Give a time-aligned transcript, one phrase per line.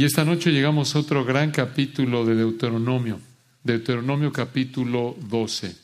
[0.00, 3.20] Y esta noche llegamos a otro gran capítulo de Deuteronomio,
[3.62, 5.76] Deuteronomio capítulo 12.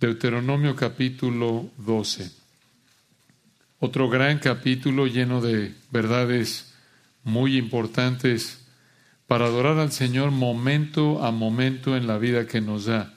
[0.00, 2.32] Deuteronomio capítulo 12.
[3.78, 6.74] Otro gran capítulo lleno de verdades
[7.22, 8.66] muy importantes
[9.28, 13.14] para adorar al Señor momento a momento en la vida que nos da.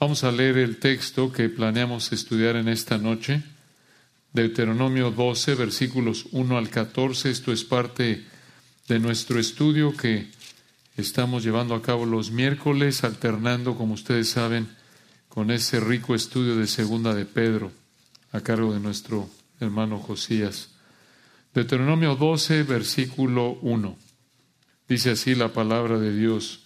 [0.00, 3.40] Vamos a leer el texto que planeamos estudiar en esta noche.
[4.32, 7.30] Deuteronomio 12, versículos 1 al 14.
[7.30, 8.33] Esto es parte
[8.88, 10.28] de nuestro estudio que
[10.96, 14.68] estamos llevando a cabo los miércoles, alternando, como ustedes saben,
[15.28, 17.72] con ese rico estudio de Segunda de Pedro,
[18.32, 20.70] a cargo de nuestro hermano Josías.
[21.54, 23.96] Deuteronomio 12, versículo 1.
[24.86, 26.60] Dice así la palabra de Dios.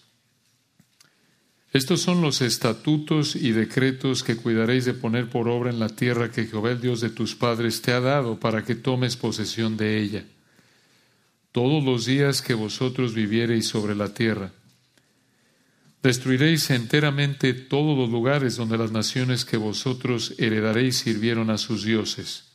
[1.73, 6.33] Estos son los estatutos y decretos que cuidaréis de poner por obra en la tierra
[6.33, 10.01] que Jehová el Dios de tus padres te ha dado para que tomes posesión de
[10.01, 10.25] ella
[11.53, 14.53] todos los días que vosotros viviereis sobre la tierra.
[16.03, 22.53] Destruiréis enteramente todos los lugares donde las naciones que vosotros heredaréis sirvieron a sus dioses,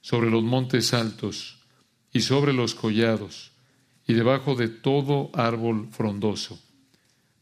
[0.00, 1.58] sobre los montes altos
[2.12, 3.52] y sobre los collados,
[4.06, 6.58] y debajo de todo árbol frondoso.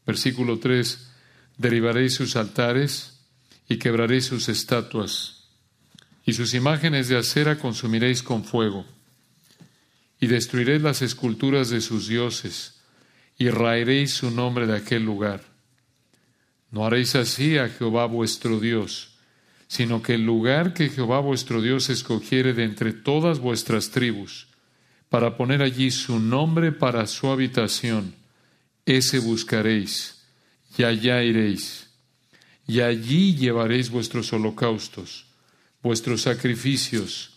[0.05, 1.07] Versículo 3.
[1.57, 3.19] Derivaréis sus altares
[3.67, 5.45] y quebraréis sus estatuas,
[6.25, 8.85] y sus imágenes de acera consumiréis con fuego
[10.19, 12.81] y destruiréis las esculturas de sus dioses,
[13.37, 15.43] y raeréis su nombre de aquel lugar.
[16.71, 19.17] No haréis así a Jehová vuestro Dios,
[19.67, 24.47] sino que el lugar que Jehová vuestro Dios escogiere de entre todas vuestras tribus,
[25.09, 28.13] para poner allí su nombre para su habitación,
[28.85, 30.23] ese buscaréis,
[30.77, 31.89] y allá iréis,
[32.67, 35.25] y allí llevaréis vuestros holocaustos,
[35.81, 37.31] vuestros sacrificios,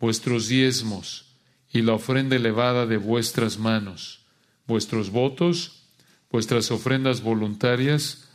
[0.00, 1.33] vuestros diezmos,
[1.74, 4.24] y la ofrenda elevada de vuestras manos,
[4.64, 5.82] vuestros votos,
[6.30, 8.28] vuestras ofrendas voluntarias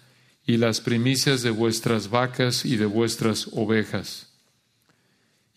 [0.46, 4.34] y las primicias de vuestras vacas y de vuestras ovejas.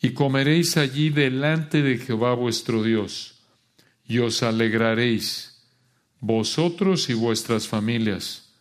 [0.01, 3.41] Y comeréis allí delante de Jehová vuestro Dios,
[4.07, 5.61] y os alegraréis,
[6.21, 8.55] vosotros y vuestras familias,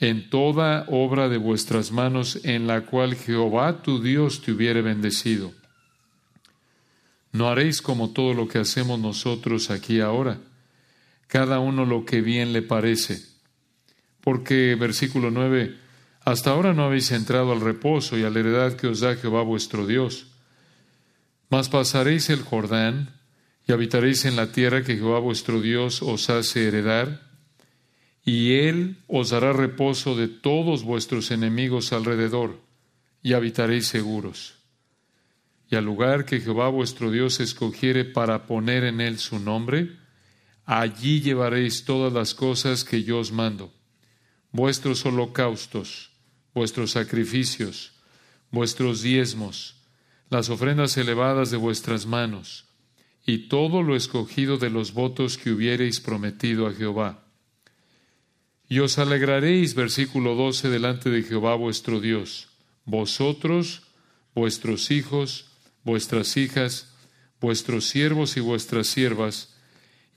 [0.00, 5.54] en toda obra de vuestras manos en la cual Jehová tu Dios te hubiere bendecido
[7.36, 10.40] no haréis como todo lo que hacemos nosotros aquí ahora,
[11.26, 13.20] cada uno lo que bien le parece.
[14.20, 15.76] Porque, versículo 9,
[16.24, 19.42] hasta ahora no habéis entrado al reposo y a la heredad que os da Jehová
[19.42, 20.28] vuestro Dios.
[21.50, 23.10] Mas pasaréis el Jordán
[23.68, 27.22] y habitaréis en la tierra que Jehová vuestro Dios os hace heredar,
[28.24, 32.60] y Él os dará reposo de todos vuestros enemigos alrededor,
[33.22, 34.55] y habitaréis seguros
[35.68, 39.96] y al lugar que Jehová vuestro Dios escogiere para poner en él su nombre,
[40.64, 43.72] allí llevaréis todas las cosas que yo os mando,
[44.52, 46.10] vuestros holocaustos,
[46.54, 47.92] vuestros sacrificios,
[48.50, 49.76] vuestros diezmos,
[50.30, 52.64] las ofrendas elevadas de vuestras manos,
[53.26, 57.24] y todo lo escogido de los votos que hubiereis prometido a Jehová.
[58.68, 62.48] Y os alegraréis, versículo 12, delante de Jehová vuestro Dios,
[62.84, 63.82] vosotros,
[64.34, 65.46] vuestros hijos,
[65.86, 66.92] vuestras hijas,
[67.40, 69.56] vuestros siervos y vuestras siervas,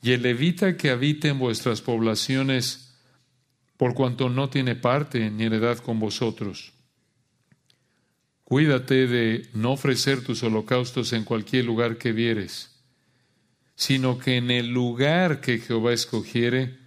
[0.02, 2.98] y el levita que habite en vuestras poblaciones,
[3.78, 6.74] por cuanto no tiene parte ni heredad con vosotros.
[8.44, 12.82] Cuídate de no ofrecer tus holocaustos en cualquier lugar que vieres,
[13.76, 16.80] sino que en el lugar que Jehová escogiere,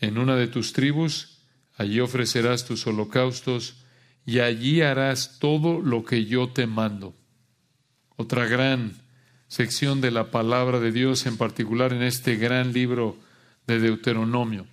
[0.00, 1.42] en una de tus tribus,
[1.76, 3.84] allí ofrecerás tus holocaustos,
[4.24, 7.14] y allí harás todo lo que yo te mando
[8.16, 8.94] otra gran
[9.48, 13.16] sección de la palabra de Dios, en particular en este gran libro
[13.66, 14.66] de Deuteronomio.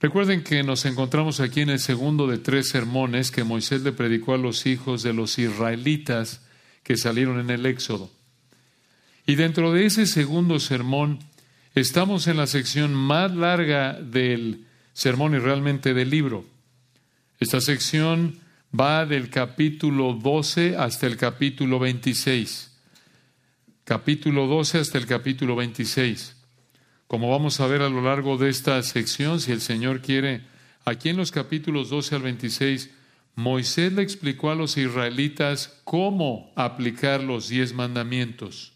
[0.00, 4.34] Recuerden que nos encontramos aquí en el segundo de tres sermones que Moisés le predicó
[4.34, 6.42] a los hijos de los israelitas
[6.82, 8.10] que salieron en el Éxodo.
[9.26, 11.18] Y dentro de ese segundo sermón
[11.74, 16.44] estamos en la sección más larga del sermón y realmente del libro.
[17.40, 18.38] Esta sección
[18.78, 22.75] va del capítulo 12 hasta el capítulo 26.
[23.86, 26.34] Capítulo 12 hasta el capítulo 26.
[27.06, 30.42] Como vamos a ver a lo largo de esta sección, si el Señor quiere,
[30.84, 32.90] aquí en los capítulos 12 al 26,
[33.36, 38.72] Moisés le explicó a los israelitas cómo aplicar los diez mandamientos.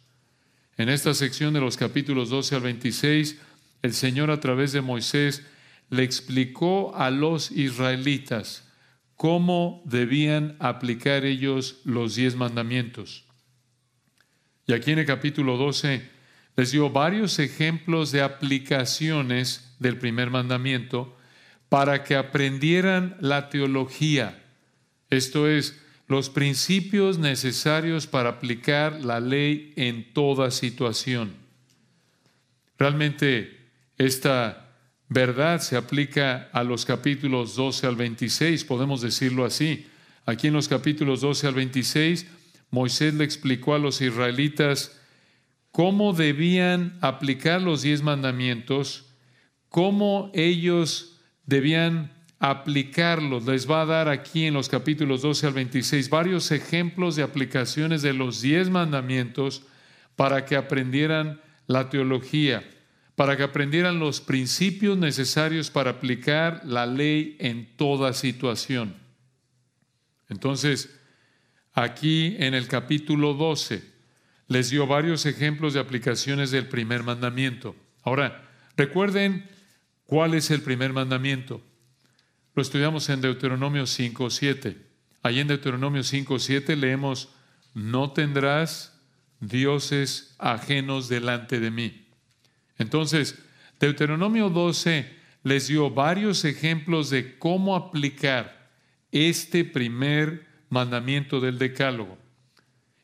[0.77, 3.37] En esta sección de los capítulos 12 al 26,
[3.83, 5.45] el Señor a través de Moisés
[5.89, 8.65] le explicó a los israelitas
[9.17, 13.25] cómo debían aplicar ellos los diez mandamientos.
[14.71, 16.01] Y aquí en el capítulo 12
[16.57, 21.17] les dio varios ejemplos de aplicaciones del primer mandamiento
[21.69, 24.45] para que aprendieran la teología,
[25.11, 31.33] esto es, los principios necesarios para aplicar la ley en toda situación.
[32.79, 33.59] Realmente
[33.99, 34.69] esta
[35.09, 39.89] verdad se aplica a los capítulos 12 al 26, podemos decirlo así.
[40.27, 42.27] Aquí en los capítulos 12 al 26,
[42.71, 45.01] Moisés le explicó a los israelitas
[45.73, 49.07] cómo debían aplicar los diez mandamientos,
[49.69, 53.45] cómo ellos debían aplicarlos.
[53.47, 58.03] Les va a dar aquí en los capítulos 12 al 26 varios ejemplos de aplicaciones
[58.03, 59.63] de los diez mandamientos
[60.17, 62.69] para que aprendieran la teología,
[63.15, 68.97] para que aprendieran los principios necesarios para aplicar la ley en toda situación.
[70.29, 71.00] Entonces,
[71.83, 73.83] aquí en el capítulo 12
[74.49, 77.77] les dio varios ejemplos de aplicaciones del primer mandamiento.
[78.03, 79.49] Ahora, recuerden
[80.07, 81.63] cuál es el primer mandamiento.
[82.55, 84.77] Lo estudiamos en Deuteronomio 5.7.
[85.23, 87.29] Allí en Deuteronomio 5.7 leemos,
[87.75, 88.99] no tendrás
[89.39, 92.07] dioses ajenos delante de mí.
[92.77, 93.39] Entonces,
[93.79, 95.09] Deuteronomio 12
[95.45, 98.69] les dio varios ejemplos de cómo aplicar
[99.13, 102.17] este primer mandamiento del Decálogo.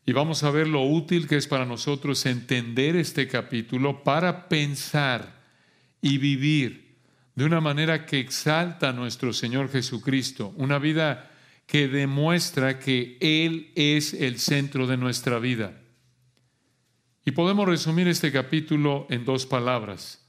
[0.05, 5.43] Y vamos a ver lo útil que es para nosotros entender este capítulo para pensar
[6.01, 6.95] y vivir
[7.35, 11.29] de una manera que exalta a nuestro Señor Jesucristo, una vida
[11.67, 15.77] que demuestra que Él es el centro de nuestra vida.
[17.25, 20.25] Y podemos resumir este capítulo en dos palabras.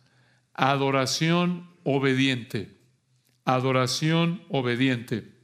[0.52, 2.76] Adoración obediente.
[3.44, 5.37] Adoración obediente.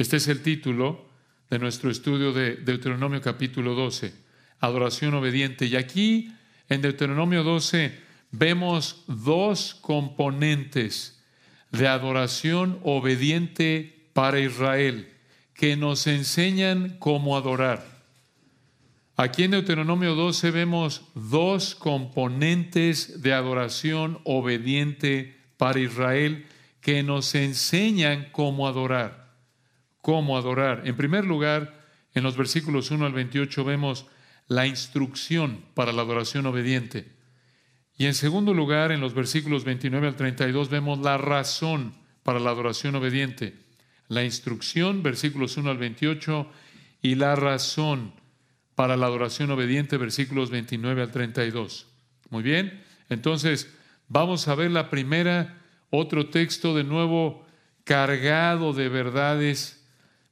[0.00, 1.04] Este es el título
[1.50, 4.14] de nuestro estudio de Deuteronomio capítulo 12,
[4.58, 5.66] adoración obediente.
[5.66, 6.32] Y aquí
[6.70, 7.92] en Deuteronomio 12
[8.30, 11.22] vemos dos componentes
[11.70, 15.06] de adoración obediente para Israel
[15.52, 17.84] que nos enseñan cómo adorar.
[19.16, 26.46] Aquí en Deuteronomio 12 vemos dos componentes de adoración obediente para Israel
[26.80, 29.19] que nos enseñan cómo adorar
[30.02, 30.82] cómo adorar.
[30.84, 31.80] En primer lugar,
[32.14, 34.06] en los versículos 1 al 28 vemos
[34.48, 37.12] la instrucción para la adoración obediente.
[37.96, 42.50] Y en segundo lugar, en los versículos 29 al 32 vemos la razón para la
[42.50, 43.54] adoración obediente.
[44.08, 46.50] La instrucción, versículos 1 al 28,
[47.02, 48.12] y la razón
[48.74, 51.86] para la adoración obediente, versículos 29 al 32.
[52.30, 53.72] Muy bien, entonces
[54.08, 55.60] vamos a ver la primera,
[55.90, 57.46] otro texto de nuevo
[57.84, 59.79] cargado de verdades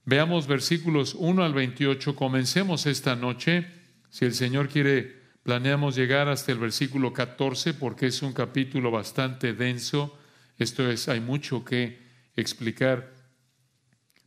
[0.09, 2.17] Veamos versículos 1 al 28.
[2.17, 3.67] Comencemos esta noche.
[4.09, 9.53] Si el Señor quiere, planeamos llegar hasta el versículo 14 porque es un capítulo bastante
[9.53, 10.19] denso.
[10.57, 11.99] Esto es, hay mucho que
[12.37, 13.13] explicar.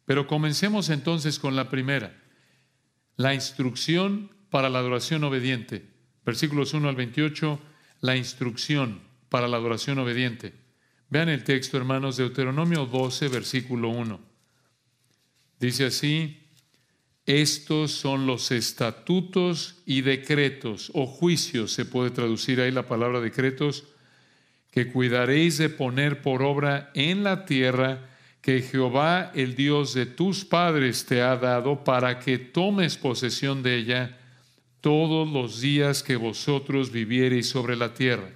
[0.05, 2.15] Pero comencemos entonces con la primera.
[3.15, 5.89] La instrucción para la adoración obediente.
[6.23, 7.59] Versículos 1 al 28.
[8.01, 10.53] La instrucción para la adoración obediente.
[11.09, 14.30] Vean el texto, hermanos, de Deuteronomio 12, versículo 1.
[15.61, 16.39] Dice así,
[17.27, 23.83] estos son los estatutos y decretos, o juicios, se puede traducir ahí la palabra decretos,
[24.71, 28.09] que cuidaréis de poner por obra en la tierra
[28.41, 33.77] que Jehová, el Dios de tus padres, te ha dado para que tomes posesión de
[33.77, 34.17] ella
[34.79, 38.31] todos los días que vosotros viviereis sobre la tierra.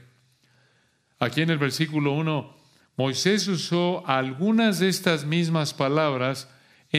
[1.18, 2.56] Aquí en el versículo 1,
[2.98, 6.50] Moisés usó algunas de estas mismas palabras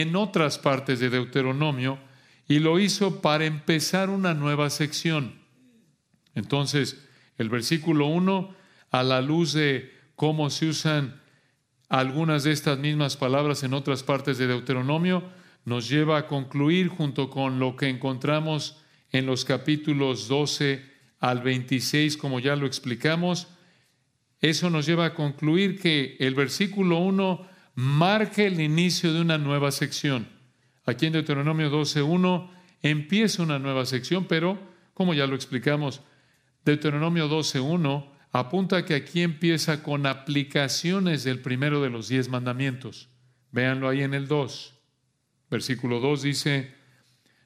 [0.01, 1.97] en otras partes de Deuteronomio
[2.47, 5.39] y lo hizo para empezar una nueva sección.
[6.35, 7.03] Entonces,
[7.39, 8.55] el versículo 1,
[8.91, 11.19] a la luz de cómo se usan
[11.89, 15.23] algunas de estas mismas palabras en otras partes de Deuteronomio,
[15.65, 20.85] nos lleva a concluir junto con lo que encontramos en los capítulos 12
[21.19, 23.47] al 26, como ya lo explicamos.
[24.41, 29.71] Eso nos lleva a concluir que el versículo 1 marca el inicio de una nueva
[29.71, 30.27] sección.
[30.87, 32.49] Aquí en Deuteronomio 12.1
[32.81, 34.59] empieza una nueva sección, pero
[34.95, 36.01] como ya lo explicamos,
[36.65, 43.09] Deuteronomio 12.1 apunta que aquí empieza con aplicaciones del primero de los diez mandamientos.
[43.51, 44.73] Véanlo ahí en el 2.
[45.51, 46.73] Versículo 2 dice,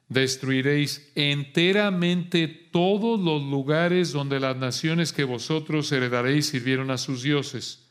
[0.08, 7.81] destruiréis enteramente todos los lugares donde las naciones que vosotros heredaréis sirvieron a sus dioses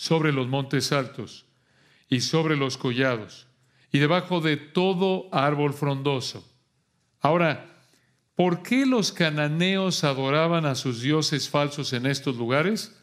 [0.00, 1.44] sobre los montes altos
[2.08, 3.48] y sobre los collados
[3.92, 6.48] y debajo de todo árbol frondoso.
[7.20, 7.70] Ahora,
[8.40, 12.98] ¿Por qué los cananeos adoraban a sus dioses falsos en estos lugares?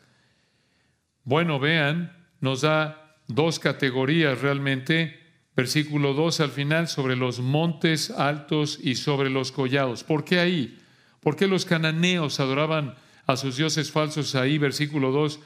[1.25, 5.19] Bueno, vean, nos da dos categorías realmente.
[5.55, 10.03] Versículo 2 al final, sobre los montes altos y sobre los collados.
[10.03, 10.79] ¿Por qué ahí?
[11.19, 12.95] ¿Por qué los cananeos adoraban
[13.27, 14.57] a sus dioses falsos ahí?
[14.57, 15.39] Versículo 2,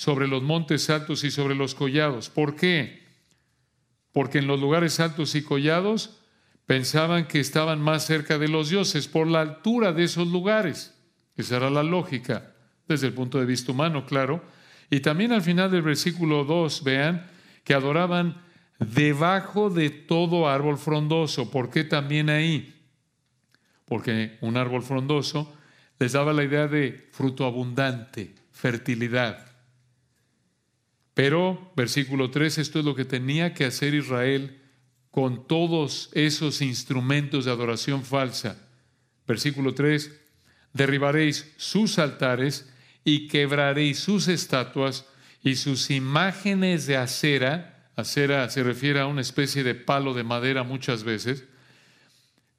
[0.00, 2.30] sobre los montes altos y sobre los collados.
[2.30, 3.02] ¿Por qué?
[4.12, 6.22] Porque en los lugares altos y collados
[6.64, 10.94] pensaban que estaban más cerca de los dioses por la altura de esos lugares.
[11.36, 12.54] Esa era la lógica,
[12.88, 14.42] desde el punto de vista humano, claro.
[14.88, 17.26] Y también al final del versículo 2, vean
[17.62, 18.40] que adoraban
[18.78, 21.50] debajo de todo árbol frondoso.
[21.50, 22.74] ¿Por qué también ahí?
[23.84, 25.54] Porque un árbol frondoso
[25.98, 29.49] les daba la idea de fruto abundante, fertilidad.
[31.20, 34.58] Pero, versículo 3, esto es lo que tenía que hacer Israel
[35.10, 38.56] con todos esos instrumentos de adoración falsa.
[39.26, 40.18] Versículo 3,
[40.72, 42.72] derribaréis sus altares
[43.04, 45.04] y quebraréis sus estatuas
[45.42, 50.62] y sus imágenes de acera, acera se refiere a una especie de palo de madera
[50.62, 51.44] muchas veces,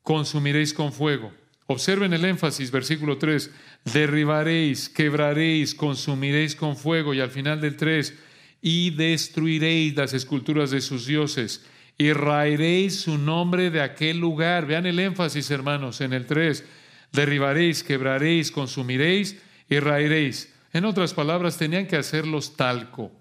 [0.04, 1.34] consumiréis con fuego.
[1.66, 3.50] Observen el énfasis, versículo 3,
[3.86, 8.14] derribaréis, quebraréis, consumiréis con fuego y al final del 3,
[8.62, 11.66] y destruiréis las esculturas de sus dioses
[11.98, 14.66] y raeréis su nombre de aquel lugar.
[14.66, 16.64] Vean el énfasis, hermanos, en el 3.
[17.12, 19.38] Derribaréis, quebraréis, consumiréis
[19.70, 20.54] y raeréis.
[20.74, 23.12] En otras palabras, tenían que hacerlos talco,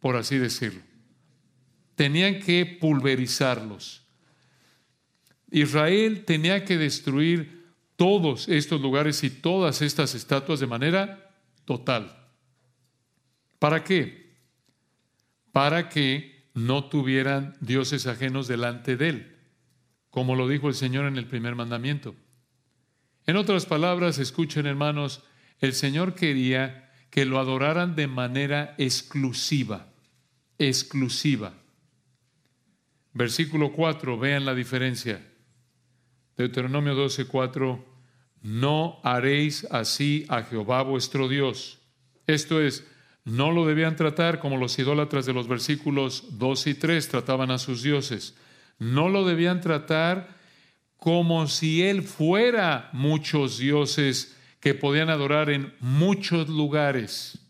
[0.00, 0.82] por así decirlo.
[1.94, 4.02] Tenían que pulverizarlos.
[5.50, 7.66] Israel tenía que destruir
[7.96, 12.16] todos estos lugares y todas estas estatuas de manera total.
[13.58, 14.25] ¿Para qué?
[15.56, 19.36] Para que no tuvieran dioses ajenos delante de él,
[20.10, 22.14] como lo dijo el Señor en el primer mandamiento.
[23.24, 25.22] En otras palabras, escuchen hermanos,
[25.60, 29.94] el Señor quería que lo adoraran de manera exclusiva,
[30.58, 31.54] exclusiva.
[33.14, 35.26] Versículo 4, vean la diferencia.
[36.36, 37.82] Deuteronomio 12, 4,
[38.42, 41.80] no haréis así a Jehová vuestro Dios.
[42.26, 42.86] Esto es,
[43.26, 47.58] no lo debían tratar como los idólatras de los versículos 2 y 3 trataban a
[47.58, 48.36] sus dioses.
[48.78, 50.28] No lo debían tratar
[50.96, 57.40] como si Él fuera muchos dioses que podían adorar en muchos lugares.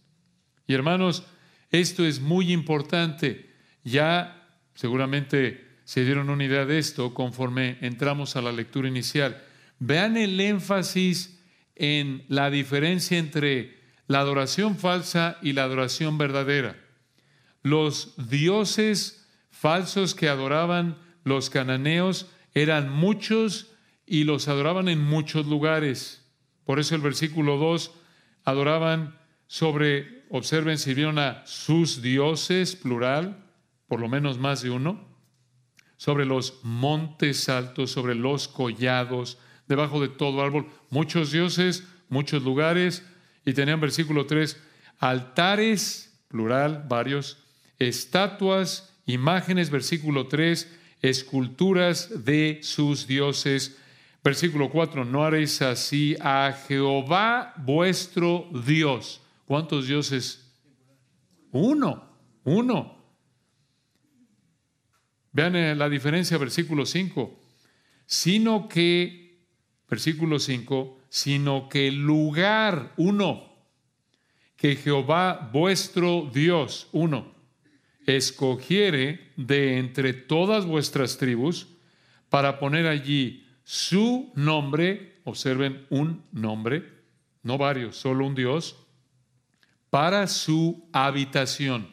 [0.66, 1.24] Y hermanos,
[1.70, 3.50] esto es muy importante.
[3.84, 9.42] Ya seguramente se dieron una idea de esto conforme entramos a la lectura inicial.
[9.78, 11.38] Vean el énfasis
[11.74, 13.76] en la diferencia entre
[14.06, 16.76] la adoración falsa y la adoración verdadera.
[17.62, 23.72] Los dioses falsos que adoraban los cananeos eran muchos
[24.06, 26.24] y los adoraban en muchos lugares.
[26.64, 27.90] Por eso el versículo 2
[28.44, 33.44] adoraban sobre, observen, sirvieron a sus dioses, plural,
[33.88, 35.06] por lo menos más de uno,
[35.96, 43.04] sobre los montes altos, sobre los collados, debajo de todo árbol, muchos dioses, muchos lugares,
[43.46, 44.60] y tenían versículo 3,
[44.98, 47.38] altares, plural, varios,
[47.78, 53.78] estatuas, imágenes, versículo 3, esculturas de sus dioses.
[54.24, 59.22] Versículo 4, no haréis así a Jehová vuestro Dios.
[59.46, 60.52] ¿Cuántos dioses?
[61.52, 62.04] Uno,
[62.42, 62.96] uno.
[65.30, 67.38] Vean eh, la diferencia, versículo 5.
[68.06, 69.38] Sino que,
[69.88, 73.52] versículo 5, sino que el lugar, uno,
[74.56, 77.34] que Jehová vuestro Dios, uno,
[78.06, 81.68] escogiere de entre todas vuestras tribus
[82.28, 86.84] para poner allí su nombre, observen un nombre,
[87.42, 88.76] no varios, solo un Dios,
[89.90, 91.88] para su habitación.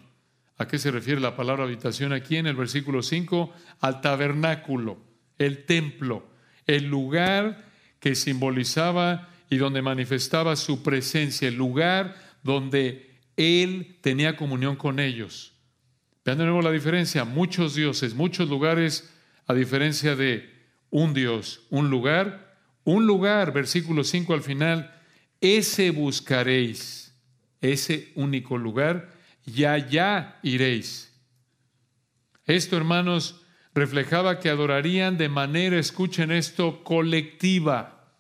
[0.57, 3.53] ¿A qué se refiere la palabra habitación aquí en el versículo 5?
[3.81, 4.97] Al tabernáculo,
[5.37, 6.27] el templo,
[6.67, 7.72] el lugar
[8.03, 15.53] que simbolizaba y donde manifestaba su presencia, el lugar donde Él tenía comunión con ellos.
[16.25, 19.09] Vean de nuevo la diferencia, muchos dioses, muchos lugares,
[19.47, 20.51] a diferencia de
[20.89, 24.93] un Dios, un lugar, un lugar, versículo 5 al final,
[25.39, 27.15] ese buscaréis,
[27.61, 29.13] ese único lugar,
[29.45, 31.09] y allá iréis.
[32.43, 33.42] Esto, hermanos,
[33.73, 38.11] reflejaba que adorarían de manera, escuchen esto, colectiva.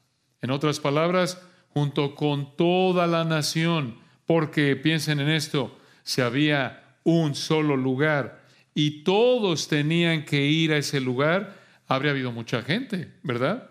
[0.41, 7.35] En otras palabras, junto con toda la nación, porque piensen en esto, si había un
[7.35, 8.43] solo lugar
[8.73, 13.69] y todos tenían que ir a ese lugar, habría habido mucha gente, ¿verdad?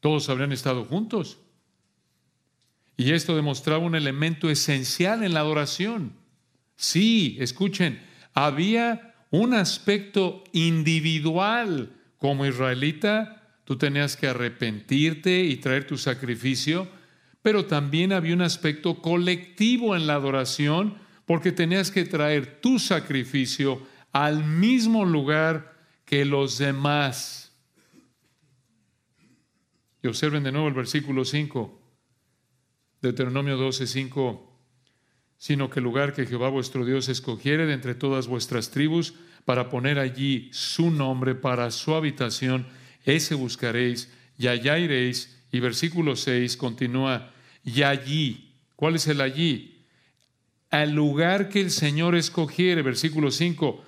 [0.00, 1.38] Todos habrían estado juntos.
[2.96, 6.12] Y esto demostraba un elemento esencial en la adoración.
[6.76, 15.98] Sí, escuchen, había un aspecto individual como israelita, tú tenías que arrepentirte y traer tu
[15.98, 16.88] sacrificio,
[17.42, 23.86] pero también había un aspecto colectivo en la adoración porque tenías que traer tu sacrificio
[24.12, 27.52] al mismo lugar que los demás.
[30.02, 31.80] Y observen de nuevo el versículo 5,
[33.02, 34.45] Deuteronomio 12, 5
[35.38, 39.14] sino que el lugar que Jehová vuestro Dios escogiere de entre todas vuestras tribus
[39.44, 42.66] para poner allí su nombre para su habitación,
[43.04, 45.32] ese buscaréis y allá iréis.
[45.52, 47.32] Y versículo 6 continúa,
[47.64, 49.84] y allí, ¿cuál es el allí?
[50.70, 53.84] Al lugar que el Señor escogiere, versículo 5,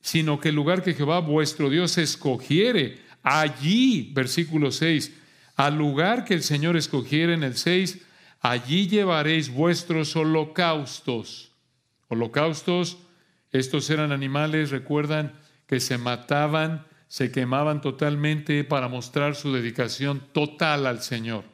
[0.00, 5.12] sino que el lugar que Jehová vuestro Dios escogiere, allí, versículo 6,
[5.56, 7.98] al lugar que el Señor escogiere en el 6,
[8.42, 11.52] allí llevaréis vuestros holocaustos.
[12.08, 12.98] Holocaustos,
[13.52, 20.86] estos eran animales, recuerdan, que se mataban, se quemaban totalmente para mostrar su dedicación total
[20.86, 21.44] al Señor.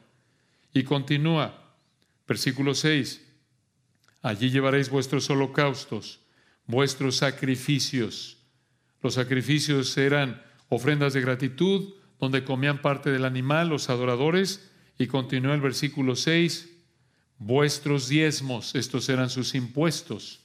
[0.73, 1.75] Y continúa,
[2.27, 3.25] versículo 6,
[4.21, 6.21] allí llevaréis vuestros holocaustos,
[6.65, 8.37] vuestros sacrificios.
[9.01, 15.53] Los sacrificios eran ofrendas de gratitud, donde comían parte del animal los adoradores, y continúa
[15.53, 16.78] el versículo 6,
[17.39, 20.41] vuestros diezmos, estos eran sus impuestos.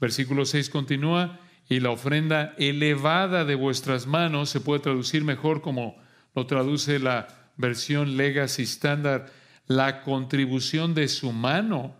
[0.00, 5.96] Versículo 6 continúa, y la ofrenda elevada de vuestras manos se puede traducir mejor como
[6.34, 9.30] lo traduce la versión Legacy Standard,
[9.66, 11.94] la contribución de su mano.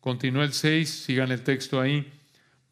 [0.00, 2.12] Continúa el 6, sigan el texto ahí.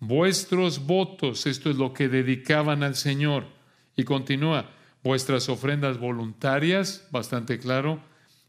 [0.01, 3.47] Vuestros votos, esto es lo que dedicaban al Señor.
[3.97, 4.71] Y continúa,
[5.03, 8.01] vuestras ofrendas voluntarias, bastante claro,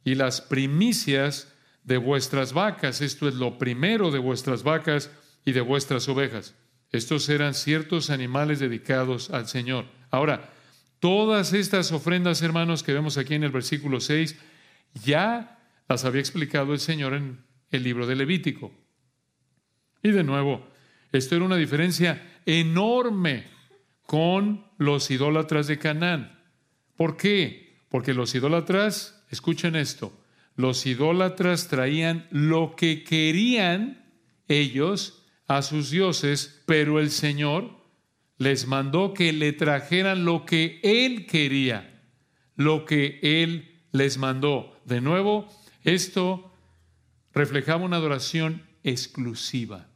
[0.03, 1.51] y las primicias
[1.83, 3.01] de vuestras vacas.
[3.01, 5.12] Esto es lo primero de vuestras vacas
[5.45, 6.55] y de vuestras ovejas.
[6.92, 9.85] Estos eran ciertos animales dedicados al Señor.
[10.09, 10.51] Ahora,
[11.00, 14.35] todas estas ofrendas, hermanos, que vemos aquí en el versículo 6,
[15.03, 18.72] ya las había explicado el Señor en el libro de Levítico.
[20.01, 20.68] Y de nuevo,
[21.11, 23.46] esto era una diferencia enorme
[24.05, 26.39] con los idólatras de Canaán.
[26.96, 27.77] ¿Por qué?
[27.89, 30.13] Porque los idólatras, escuchen esto,
[30.59, 34.13] los idólatras traían lo que querían
[34.50, 37.77] ellos a sus dioses, pero el Señor
[38.37, 42.03] les mandó que le trajeran lo que Él quería,
[42.57, 44.77] lo que Él les mandó.
[44.83, 45.48] De nuevo,
[45.85, 46.51] esto
[47.31, 49.87] reflejaba una adoración exclusiva.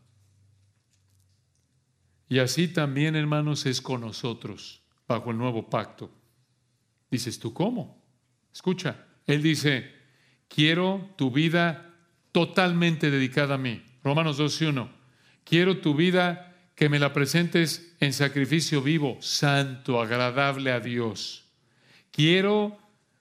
[2.29, 6.09] Y así también, hermanos, es con nosotros, bajo el nuevo pacto.
[7.11, 8.01] Dices tú, ¿cómo?
[8.53, 10.02] Escucha, Él dice,
[10.53, 11.93] quiero tu vida
[12.31, 13.81] totalmente dedicada a mí.
[14.03, 14.87] Romanos 12.1.
[15.43, 21.45] Quiero tu vida que me la presentes en sacrificio vivo, santo, agradable a Dios.
[22.11, 22.77] Quiero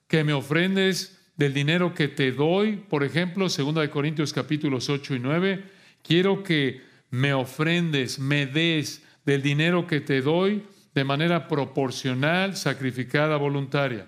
[0.07, 5.19] que me ofrendes del dinero que te doy, por ejemplo, 2 Corintios capítulos 8 y
[5.19, 5.63] 9.
[6.03, 13.37] Quiero que me ofrendes, me des del dinero que te doy de manera proporcional, sacrificada,
[13.37, 14.07] voluntaria.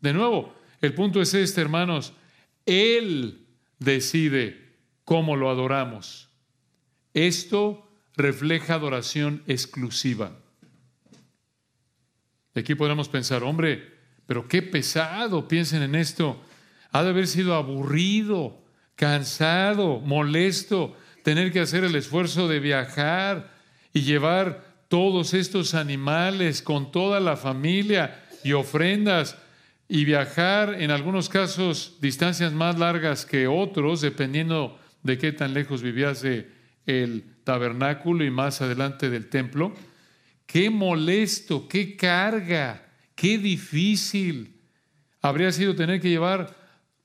[0.00, 2.12] De nuevo, el punto es este, hermanos,
[2.66, 3.46] él
[3.78, 4.74] decide
[5.04, 6.28] cómo lo adoramos.
[7.14, 10.32] Esto refleja adoración exclusiva.
[12.54, 16.42] Aquí podemos pensar, hombre, pero qué pesado, piensen en esto.
[16.90, 18.64] Ha de haber sido aburrido,
[18.96, 23.52] cansado, molesto, tener que hacer el esfuerzo de viajar
[23.92, 29.36] y llevar todos estos animales con toda la familia y ofrendas
[29.88, 35.82] y viajar en algunos casos distancias más largas que otros, dependiendo de qué tan lejos
[35.82, 36.24] vivías
[36.86, 39.72] el tabernáculo y más adelante del templo.
[40.46, 44.60] Qué molesto, qué carga, qué difícil
[45.20, 46.54] habría sido tener que llevar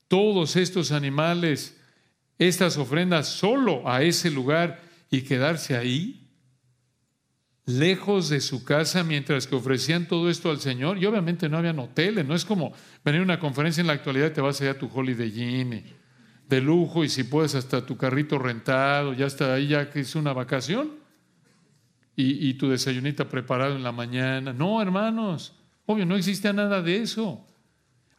[0.08, 1.80] todos estos animales,
[2.38, 6.21] estas ofrendas solo a ese lugar y quedarse ahí
[7.64, 10.98] lejos de su casa mientras que ofrecían todo esto al Señor.
[10.98, 12.72] Y obviamente no habían hoteles, no es como
[13.04, 15.84] venir a una conferencia en la actualidad y te vas allá a tu Holiday Inn
[16.48, 20.14] de lujo y si puedes hasta tu carrito rentado, ya está ahí ya que es
[20.14, 20.90] una vacación
[22.14, 24.52] y, y tu desayunita preparado en la mañana.
[24.52, 25.54] No, hermanos,
[25.86, 27.46] obvio, no existe nada de eso.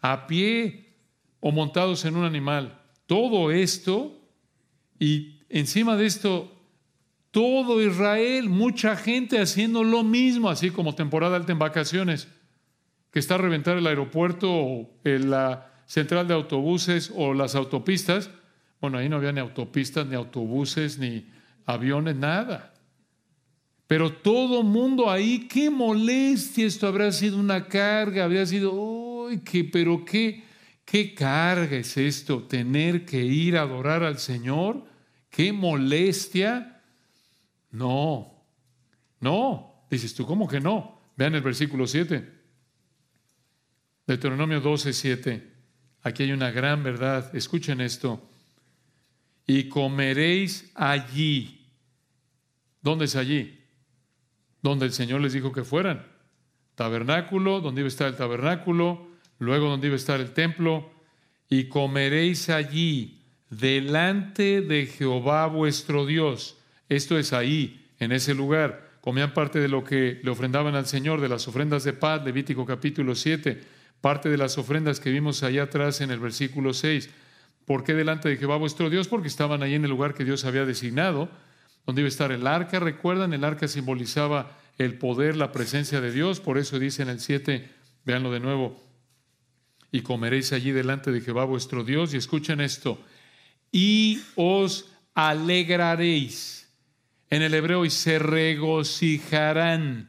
[0.01, 0.95] A pie
[1.39, 2.82] o montados en un animal.
[3.06, 4.19] Todo esto
[4.97, 6.52] y encima de esto
[7.33, 12.27] todo Israel, mucha gente haciendo lo mismo, así como temporada alta en vacaciones,
[13.09, 18.29] que está a reventar el aeropuerto o la central de autobuses o las autopistas.
[18.79, 21.25] Bueno, ahí no había ni autopistas, ni autobuses, ni
[21.65, 22.75] aviones, nada.
[23.87, 29.63] Pero todo mundo ahí, qué molestia, esto habrá sido una carga, habría sido, uy, qué,
[29.63, 30.43] pero qué,
[30.85, 34.85] qué carga es esto, tener que ir a adorar al Señor,
[35.31, 36.72] qué molestia.
[37.73, 38.31] No,
[39.19, 41.01] no, dices tú, ¿cómo que no?
[41.17, 42.31] Vean el versículo 7.
[44.05, 45.53] Deuteronomio 12, 7.
[46.03, 47.36] Aquí hay una gran verdad.
[47.36, 48.29] Escuchen esto.
[49.47, 51.67] Y comeréis allí.
[52.81, 53.59] ¿Dónde es allí?
[54.62, 56.05] Donde el Señor les dijo que fueran.
[56.75, 59.07] Tabernáculo, donde iba a estar el tabernáculo,
[59.39, 60.91] luego donde iba a estar el templo.
[61.49, 66.57] Y comeréis allí delante de Jehová vuestro Dios.
[66.89, 68.91] Esto es ahí, en ese lugar.
[69.01, 72.65] Comían parte de lo que le ofrendaban al Señor, de las ofrendas de paz, Levítico
[72.65, 77.09] capítulo 7 parte de las ofrendas que vimos allá atrás en el versículo 6.
[77.63, 79.07] ¿Por qué delante de Jehová vuestro Dios?
[79.07, 81.29] Porque estaban ahí en el lugar que Dios había designado,
[81.85, 82.81] donde iba a estar el arca.
[82.81, 86.41] Recuerdan, el arca simbolizaba el poder, la presencia de Dios.
[86.41, 87.69] Por eso dice en el 7,
[88.03, 88.77] véanlo de nuevo,
[89.89, 92.13] y comeréis allí delante de Jehová vuestro Dios.
[92.13, 93.01] Y escuchen esto,
[93.71, 96.62] y os alegraréis.
[97.33, 100.07] En el hebreo, y se regocijarán.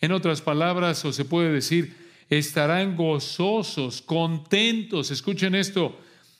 [0.00, 1.96] En otras palabras, o se puede decir,
[2.30, 5.10] estarán gozosos, contentos.
[5.10, 5.98] Escuchen esto,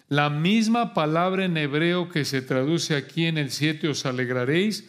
[0.09, 4.88] la misma palabra en hebreo que se traduce aquí en el 7, os alegraréis,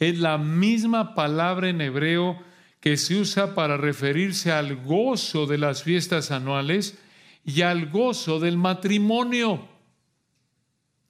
[0.00, 2.42] es la misma palabra en hebreo
[2.80, 6.98] que se usa para referirse al gozo de las fiestas anuales
[7.44, 9.68] y al gozo del matrimonio.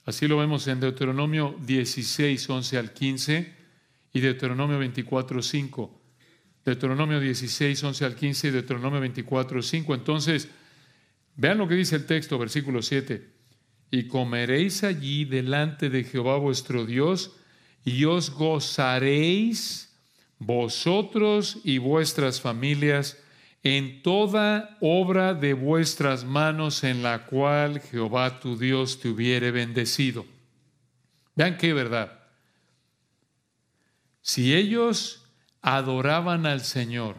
[0.05, 3.54] Así lo vemos en Deuteronomio 16, 11 al 15
[4.14, 6.00] y Deuteronomio 24, 5.
[6.64, 9.94] Deuteronomio 16, 11 al 15 y Deuteronomio 24, 5.
[9.94, 10.48] Entonces,
[11.37, 13.29] vean lo que dice el texto, versículo 7.
[13.90, 17.37] Y comeréis allí delante de Jehová vuestro Dios,
[17.85, 19.92] y os gozaréis
[20.38, 23.18] vosotros y vuestras familias
[23.62, 30.24] en toda obra de vuestras manos en la cual Jehová tu Dios te hubiere bendecido.
[31.35, 32.24] Vean qué verdad.
[34.27, 35.23] Si ellos
[35.61, 37.17] adoraban al Señor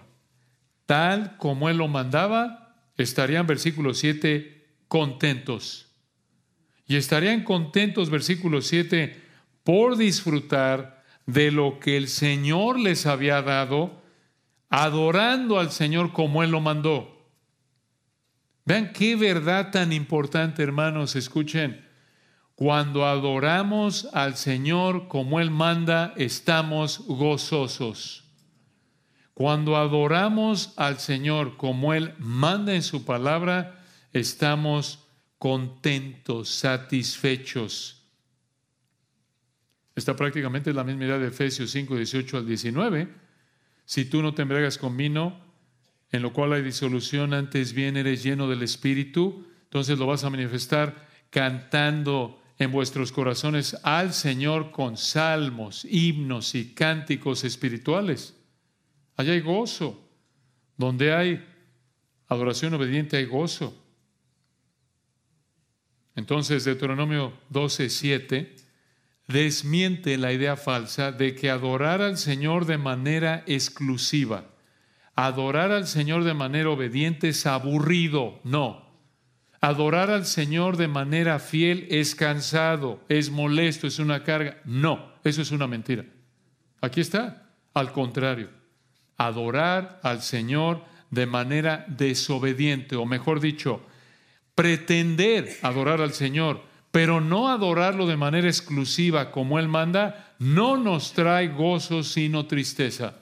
[0.87, 5.93] tal como Él lo mandaba, estarían, versículo 7, contentos.
[6.87, 9.21] Y estarían contentos, versículo 7,
[9.63, 14.01] por disfrutar de lo que el Señor les había dado,
[14.69, 17.29] adorando al Señor como Él lo mandó.
[18.65, 21.84] Vean qué verdad tan importante, hermanos, escuchen.
[22.55, 28.23] Cuando adoramos al Señor como Él manda, estamos gozosos.
[29.33, 35.05] Cuando adoramos al Señor como Él manda en su palabra, estamos
[35.37, 38.03] contentos, satisfechos.
[39.93, 43.13] Esta prácticamente la misma idea de Efesios 5, 18 al 19.
[43.83, 45.41] Si tú no te embriagas con vino,
[46.09, 50.29] en lo cual hay disolución, antes bien eres lleno del Espíritu, entonces lo vas a
[50.29, 58.35] manifestar cantando en vuestros corazones al Señor con salmos, himnos y cánticos espirituales.
[59.17, 60.01] Allá hay gozo.
[60.77, 61.45] Donde hay
[62.27, 63.81] adoración obediente hay gozo.
[66.15, 68.55] Entonces, Deuteronomio 12, 7
[69.27, 74.45] desmiente la idea falsa de que adorar al Señor de manera exclusiva,
[75.15, 78.39] adorar al Señor de manera obediente es aburrido.
[78.43, 78.84] No.
[79.65, 84.61] Adorar al Señor de manera fiel es cansado, es molesto, es una carga.
[84.65, 86.05] No, eso es una mentira.
[86.81, 87.49] Aquí está.
[87.73, 88.49] Al contrario
[89.17, 93.81] adorar al Señor de manera desobediente, o mejor dicho,
[94.53, 101.13] pretender adorar al Señor, pero no adorarlo de manera exclusiva como Él manda, no nos
[101.13, 103.15] trae gozo sino tristeza.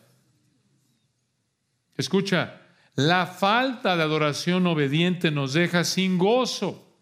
[1.96, 2.62] Escucha,
[2.96, 6.98] la falta de adoración obediente nos deja sin gozo.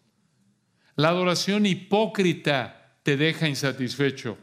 [0.96, 4.38] La adoración hipócrita te deja insatisfecho.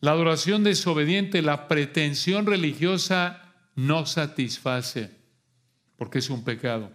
[0.00, 5.22] La adoración desobediente, la pretensión religiosa no satisface
[5.96, 6.90] porque es un pecado.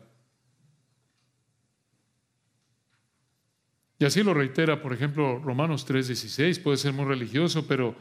[3.99, 7.95] Y así lo reitera, por ejemplo, Romanos 3:16, puede ser muy religioso, pero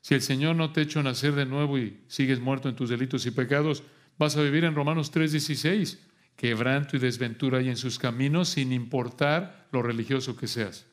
[0.00, 2.88] si el Señor no te ha hecho nacer de nuevo y sigues muerto en tus
[2.88, 3.82] delitos y pecados,
[4.22, 5.98] vas a vivir en Romanos 3:16,
[6.36, 10.86] quebranto y desventura hay en sus caminos sin importar lo religioso que seas.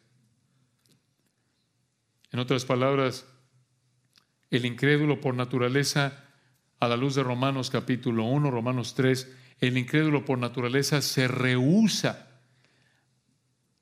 [2.32, 3.28] En otras palabras,
[4.50, 6.26] el incrédulo por naturaleza,
[6.80, 12.30] a la luz de Romanos capítulo 1, Romanos 3, el incrédulo por naturaleza se rehúsa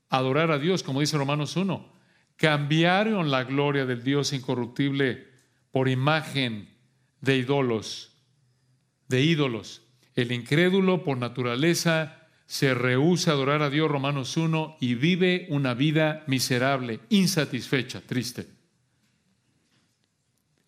[0.10, 1.94] adorar a Dios, como dice Romanos 1.
[2.36, 5.28] Cambiaron la gloria del Dios incorruptible
[5.72, 6.70] por imagen
[7.22, 8.17] de ídolos,
[9.08, 9.84] de ídolos.
[10.16, 15.74] El incrédulo por naturaleza se rehúsa a adorar a Dios, Romanos 1, y vive una
[15.74, 18.48] vida miserable, insatisfecha, triste.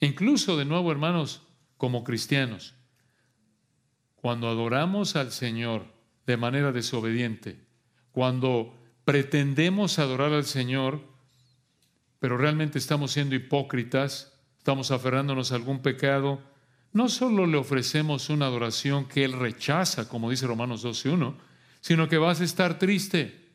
[0.01, 1.41] Incluso, de nuevo, hermanos,
[1.77, 2.75] como cristianos,
[4.15, 5.85] cuando adoramos al Señor
[6.27, 7.59] de manera desobediente,
[8.11, 8.75] cuando
[9.05, 11.01] pretendemos adorar al Señor,
[12.19, 16.41] pero realmente estamos siendo hipócritas, estamos aferrándonos a algún pecado,
[16.91, 21.35] no solo le ofrecemos una adoración que Él rechaza, como dice Romanos 12.1,
[21.81, 23.49] sino que vas a estar triste.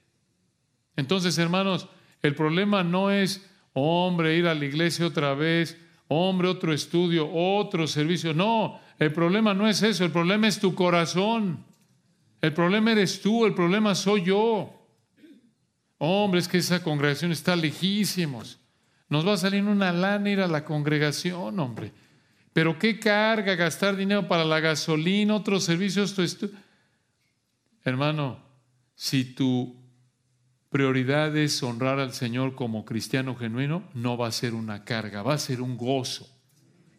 [0.97, 1.89] Entonces, hermanos,
[2.23, 5.77] el problema no es, hombre, ir a la iglesia otra vez,
[6.09, 8.33] hombre, otro estudio, otro servicio.
[8.33, 11.65] No, el problema no es eso, el problema es tu corazón.
[12.41, 14.71] El problema eres tú, el problema soy yo.
[15.99, 18.61] Hombre, es que esa congregación está lejísimos.
[19.09, 21.93] Nos va a salir una lana ir a la congregación, hombre.
[22.55, 26.15] Pero qué carga gastar dinero para la gasolina, otros servicios.
[27.83, 28.39] Hermano,
[28.95, 29.77] si tu
[30.71, 35.35] prioridad es honrar al Señor como cristiano genuino, no va a ser una carga, va
[35.35, 36.29] a ser un gozo,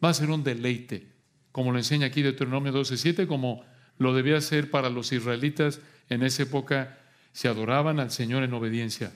[0.04, 1.10] va a ser un deleite,
[1.52, 3.64] como lo enseña aquí Deuteronomio 12:7, como
[3.96, 6.98] lo debía ser para los israelitas en esa época,
[7.32, 9.10] se adoraban al Señor en obediencia.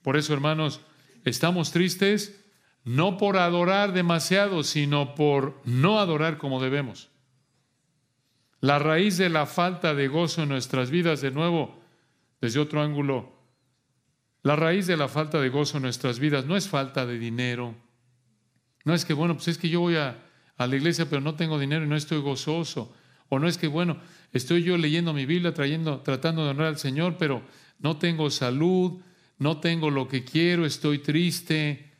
[0.00, 0.80] Por eso, hermanos,
[1.26, 2.43] estamos tristes
[2.84, 7.10] no por adorar demasiado, sino por no adorar como debemos.
[8.60, 11.78] La raíz de la falta de gozo en nuestras vidas, de nuevo,
[12.40, 13.34] desde otro ángulo,
[14.44, 17.74] la raíz de la falta de gozo en nuestras vidas no es falta de dinero.
[18.84, 20.22] No es que, bueno, pues es que yo voy a,
[20.58, 22.94] la iglesia, pero no tengo dinero y no estoy gozoso.
[23.30, 23.96] O no es que, bueno,
[24.32, 27.42] estoy yo leyendo mi Biblia, trayendo, tratando de honrar al Señor, pero
[27.78, 29.00] no tengo salud,
[29.38, 31.93] no tengo lo que quiero, estoy triste.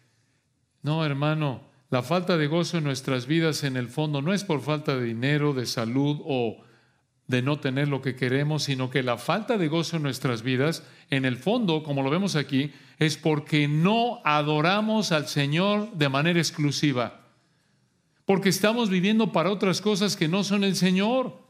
[0.85, 4.61] No, hermano, la falta de gozo en nuestras vidas en el fondo no es por
[4.61, 6.59] falta de dinero, de salud o
[7.27, 10.87] de no tener lo que queremos, sino que la falta de gozo en nuestras vidas,
[11.09, 16.39] en el fondo, como lo vemos aquí, es porque no adoramos al Señor de manera
[16.39, 17.29] exclusiva,
[18.27, 21.49] porque estamos viviendo para otras cosas que no son el Señor.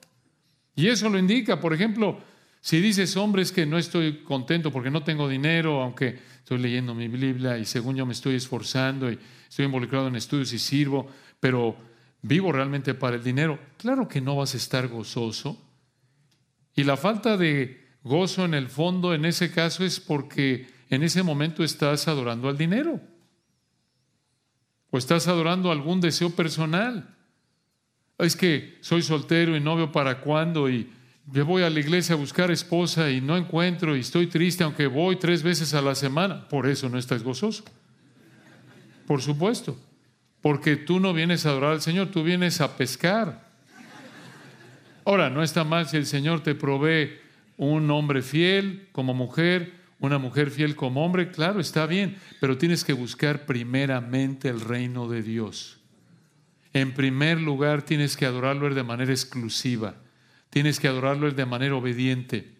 [0.77, 2.21] Y eso lo indica, por ejemplo,
[2.65, 6.95] si dices, hombre, es que no estoy contento porque no tengo dinero, aunque estoy leyendo
[6.95, 11.07] mi Biblia y según yo me estoy esforzando y estoy involucrado en estudios y sirvo,
[11.41, 11.77] pero
[12.23, 15.63] vivo realmente para el dinero, claro que no vas a estar gozoso.
[16.75, 21.23] Y la falta de gozo en el fondo en ese caso es porque en ese
[21.23, 22.99] momento estás adorando al dinero
[24.89, 27.15] o estás adorando algún deseo personal.
[28.17, 30.91] Es que soy soltero y no veo para cuándo y
[31.33, 34.87] yo voy a la iglesia a buscar esposa y no encuentro y estoy triste aunque
[34.87, 36.49] voy tres veces a la semana.
[36.49, 37.65] Por eso no estás gozoso.
[39.07, 39.79] Por supuesto.
[40.43, 43.49] Porque tú no vienes a adorar al Señor, tú vienes a pescar.
[45.07, 47.19] Ahora, no está mal si el Señor te provee
[47.57, 52.85] un hombre fiel como mujer, una mujer fiel como hombre, claro, está bien, pero tienes
[52.85, 55.79] que buscar primeramente el reino de Dios.
[56.75, 59.95] En primer lugar, tienes que adorarlo de manera exclusiva.
[60.55, 62.55] Tienes que adorarlo de manera obediente.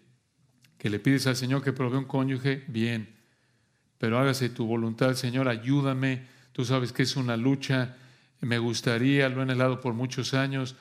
[0.77, 3.15] Que le pides al Señor que provee un cónyuge, bien.
[3.97, 6.25] Pero hágase tu voluntad, Señor, ayúdame.
[6.51, 7.95] Tú sabes que es una lucha.
[8.41, 10.75] Me gustaría, lo he anhelado por muchos años,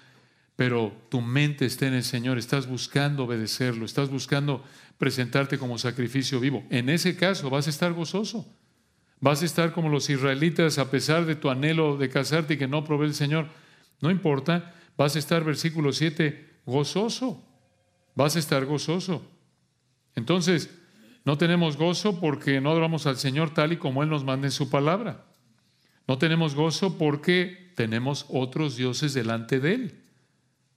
[0.56, 2.36] pero tu mente está en el Señor.
[2.36, 3.84] Estás buscando obedecerlo.
[3.84, 4.64] Estás buscando
[4.98, 6.64] presentarte como sacrificio vivo.
[6.68, 8.44] En ese caso vas a estar gozoso.
[9.20, 12.66] Vas a estar como los israelitas a pesar de tu anhelo de casarte y que
[12.66, 13.46] no provee el Señor.
[14.00, 14.74] No importa.
[14.96, 17.42] Vas a estar, versículo 7, gozoso.
[18.14, 19.22] Vas a estar gozoso.
[20.14, 20.70] Entonces,
[21.24, 24.52] no tenemos gozo porque no adoramos al Señor tal y como Él nos manda en
[24.52, 25.24] su palabra.
[26.06, 30.04] No tenemos gozo porque tenemos otros dioses delante de Él.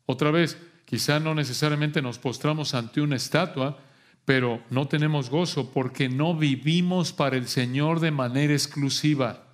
[0.05, 3.77] Otra vez, quizá no necesariamente nos postramos ante una estatua,
[4.23, 9.47] pero no tenemos gozo porque no vivimos para el Señor de manera exclusiva,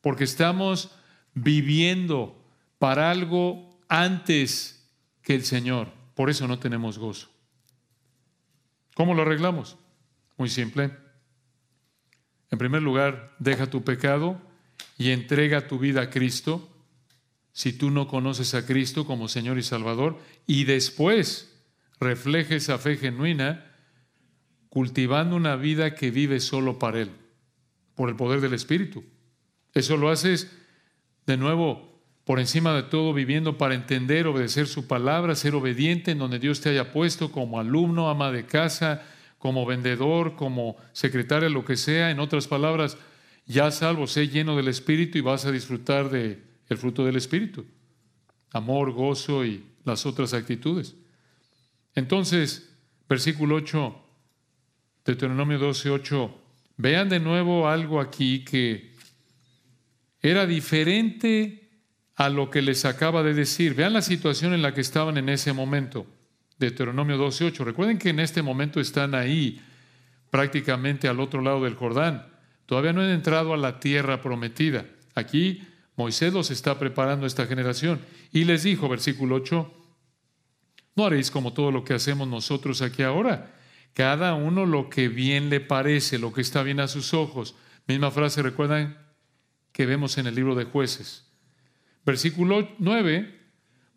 [0.00, 0.90] porque estamos
[1.32, 2.42] viviendo
[2.78, 4.83] para algo antes
[5.24, 5.88] que el Señor.
[6.14, 7.28] Por eso no tenemos gozo.
[8.94, 9.76] ¿Cómo lo arreglamos?
[10.36, 10.92] Muy simple.
[12.50, 14.40] En primer lugar, deja tu pecado
[14.96, 16.70] y entrega tu vida a Cristo.
[17.52, 21.64] Si tú no conoces a Cristo como Señor y Salvador, y después
[21.98, 23.72] refleja esa fe genuina,
[24.68, 27.10] cultivando una vida que vive solo para Él,
[27.94, 29.04] por el poder del Espíritu.
[29.72, 30.50] Eso lo haces
[31.26, 31.93] de nuevo
[32.24, 36.60] por encima de todo viviendo para entender, obedecer su palabra, ser obediente en donde Dios
[36.60, 39.02] te haya puesto como alumno, ama de casa,
[39.38, 42.10] como vendedor, como secretaria, lo que sea.
[42.10, 42.96] En otras palabras,
[43.46, 47.66] ya salvo, sé lleno del Espíritu y vas a disfrutar del el fruto del Espíritu.
[48.52, 50.94] Amor, gozo y las otras actitudes.
[51.94, 52.74] Entonces,
[53.06, 54.02] versículo 8,
[55.04, 56.40] Deuteronomio 12, 8,
[56.78, 58.94] vean de nuevo algo aquí que
[60.22, 61.63] era diferente
[62.16, 63.74] a lo que les acaba de decir.
[63.74, 66.06] Vean la situación en la que estaban en ese momento.
[66.58, 67.64] Deuteronomio 12, 8.
[67.64, 69.60] Recuerden que en este momento están ahí,
[70.30, 72.26] prácticamente al otro lado del Jordán.
[72.66, 74.86] Todavía no han entrado a la tierra prometida.
[75.14, 75.62] Aquí
[75.96, 78.00] Moisés los está preparando esta generación.
[78.32, 79.72] Y les dijo, versículo 8,
[80.96, 83.54] no haréis como todo lo que hacemos nosotros aquí ahora.
[83.92, 87.54] Cada uno lo que bien le parece, lo que está bien a sus ojos.
[87.86, 88.98] Misma frase, recuerdan
[89.72, 91.24] que vemos en el libro de jueces.
[92.04, 93.40] Versículo 9,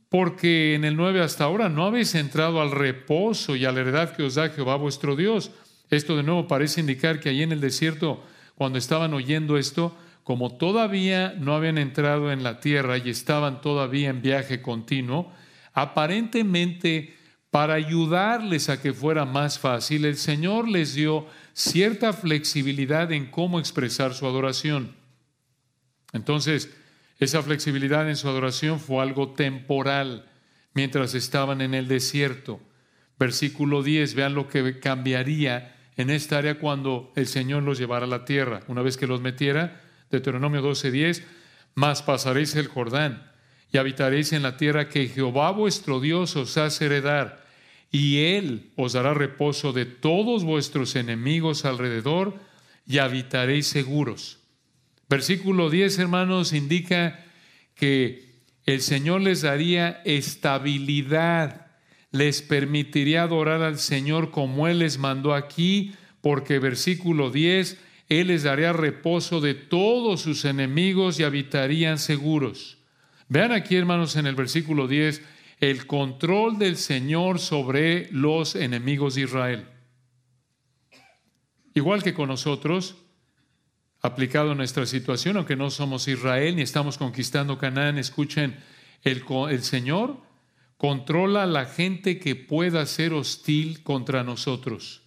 [0.10, 4.16] porque en el 9 hasta ahora no habéis entrado al reposo y a la heredad
[4.16, 5.52] que os da Jehová vuestro Dios.
[5.90, 8.24] Esto de nuevo parece indicar que allí en el desierto,
[8.56, 14.10] cuando estaban oyendo esto, como todavía no habían entrado en la tierra y estaban todavía
[14.10, 15.32] en viaje continuo,
[15.74, 17.16] aparentemente
[17.50, 23.60] para ayudarles a que fuera más fácil, el Señor les dio cierta flexibilidad en cómo
[23.60, 24.96] expresar su adoración.
[26.12, 26.76] Entonces,
[27.20, 30.30] esa flexibilidad en su adoración fue algo temporal
[30.74, 32.60] mientras estaban en el desierto.
[33.18, 38.10] Versículo 10, vean lo que cambiaría en esta área cuando el Señor los llevara a
[38.10, 38.62] la tierra.
[38.68, 41.24] Una vez que los metiera, Deuteronomio 12, 10,
[41.74, 43.32] más pasaréis el Jordán
[43.72, 47.46] y habitaréis en la tierra que Jehová vuestro Dios os hace heredar,
[47.92, 52.36] y Él os dará reposo de todos vuestros enemigos alrededor,
[52.86, 54.37] y habitaréis seguros.
[55.10, 57.24] Versículo 10, hermanos, indica
[57.76, 58.28] que
[58.66, 61.68] el Señor les daría estabilidad,
[62.12, 68.44] les permitiría adorar al Señor como Él les mandó aquí, porque versículo 10, Él les
[68.44, 72.80] daría reposo de todos sus enemigos y habitarían seguros.
[73.30, 75.22] Vean aquí, hermanos, en el versículo 10,
[75.60, 79.68] el control del Señor sobre los enemigos de Israel.
[81.74, 82.98] Igual que con nosotros,
[84.02, 88.58] aplicado a nuestra situación, aunque no somos Israel ni estamos conquistando Canaán, escuchen,
[89.04, 90.18] el, Señor
[90.78, 95.04] controla a la gente que pueda ser hostil contra nosotros.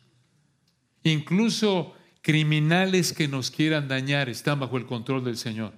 [1.03, 5.73] Incluso criminales que nos quieran dañar están bajo el control del Señor.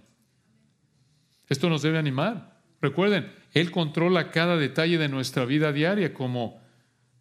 [1.49, 2.63] Esto nos debe animar.
[2.81, 6.61] Recuerden, Él controla cada detalle de nuestra vida diaria, como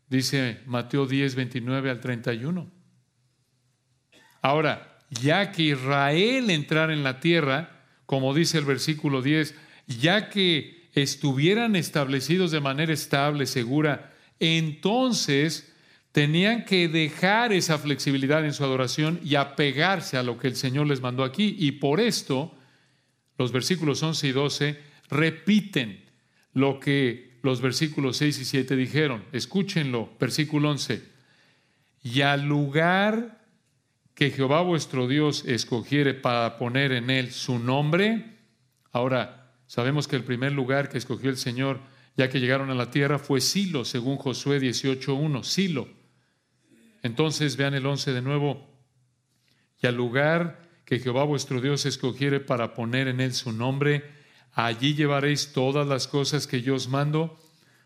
[0.08, 2.72] dice Mateo 10, 29 al 31.
[4.42, 9.54] Ahora, ya que Israel entrara en la tierra, como dice el versículo 10,
[9.88, 15.72] ya que estuvieran establecidos de manera estable, segura, entonces
[16.12, 20.88] tenían que dejar esa flexibilidad en su adoración y apegarse a lo que el Señor
[20.88, 21.56] les mandó aquí.
[21.60, 22.54] Y por esto,
[23.38, 26.04] los versículos 11 y 12 repiten
[26.54, 29.24] lo que los versículos 6 y 7 dijeron.
[29.32, 31.02] Escúchenlo, versículo 11.
[32.04, 33.41] Y al lugar
[34.22, 38.38] que Jehová vuestro Dios escogiere para poner en él su nombre.
[38.92, 41.80] Ahora, sabemos que el primer lugar que escogió el Señor,
[42.16, 45.88] ya que llegaron a la tierra, fue Silo, según Josué 18.1, Silo.
[47.02, 48.70] Entonces vean el 11 de nuevo.
[49.82, 54.04] Y al lugar que Jehová vuestro Dios escogiere para poner en él su nombre,
[54.54, 57.40] allí llevaréis todas las cosas que yo os mando,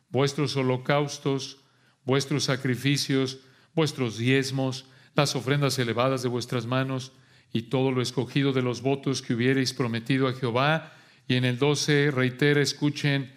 [0.10, 1.62] vuestros holocaustos,
[2.04, 3.39] vuestros sacrificios,
[3.74, 7.13] vuestros diezmos, las ofrendas elevadas de vuestras manos
[7.51, 10.93] y todo lo escogido de los votos que hubierais prometido a Jehová.
[11.28, 13.34] Y en el 12 reitera, escuchen,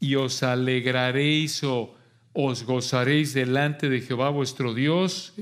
[0.00, 1.94] y os alegraréis o
[2.32, 5.34] os gozaréis delante de Jehová vuestro Dios,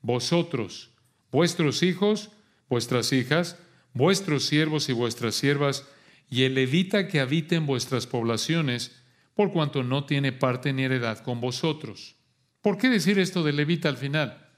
[0.00, 0.90] vosotros,
[1.30, 2.30] vuestros hijos,
[2.68, 3.58] vuestras hijas,
[3.92, 5.86] vuestros siervos y vuestras siervas,
[6.30, 8.96] y el levita que habite en vuestras poblaciones,
[9.34, 12.16] por cuanto no tiene parte ni heredad con vosotros.
[12.62, 14.49] ¿Por qué decir esto de levita al final?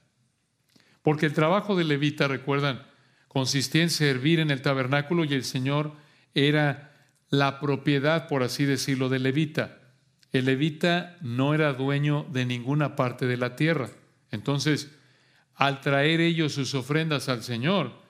[1.03, 2.83] Porque el trabajo de levita, recuerdan,
[3.29, 5.93] consistía en servir en el tabernáculo y el Señor
[6.35, 6.93] era
[7.29, 9.79] la propiedad, por así decirlo, de levita.
[10.33, 13.91] El levita no era dueño de ninguna parte de la tierra.
[14.31, 14.91] Entonces,
[15.55, 18.03] al traer ellos sus ofrendas al Señor,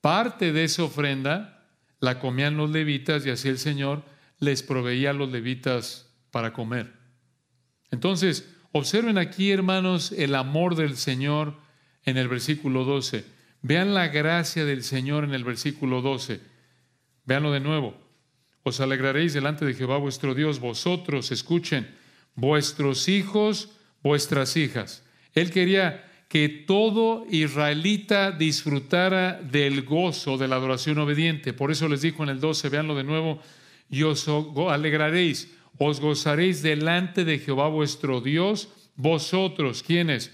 [0.00, 1.66] Parte de esa ofrenda
[2.00, 4.02] la comían los levitas y así el Señor
[4.38, 6.94] les proveía a los levitas para comer.
[7.90, 11.58] Entonces, observen aquí, hermanos, el amor del Señor
[12.04, 13.24] en el versículo 12.
[13.62, 16.40] Vean la gracia del Señor en el versículo 12.
[17.24, 17.94] Veanlo de nuevo.
[18.62, 21.88] Os alegraréis delante de Jehová vuestro Dios, vosotros, escuchen,
[22.34, 23.70] vuestros hijos,
[24.02, 25.04] vuestras hijas.
[25.34, 31.52] Él quería que todo israelita disfrutara del gozo de la adoración obediente.
[31.52, 33.40] Por eso les dijo en el 12, veanlo de nuevo,
[33.90, 40.30] y os alegraréis, os gozaréis delante de Jehová vuestro Dios, vosotros, ¿quiénes?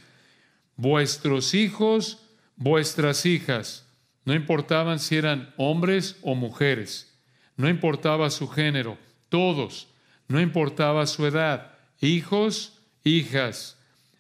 [0.76, 2.18] Vuestros hijos,
[2.56, 3.86] vuestras hijas.
[4.24, 7.16] No importaban si eran hombres o mujeres,
[7.56, 8.98] no importaba su género,
[9.28, 9.88] todos,
[10.26, 13.78] no importaba su edad, hijos, hijas,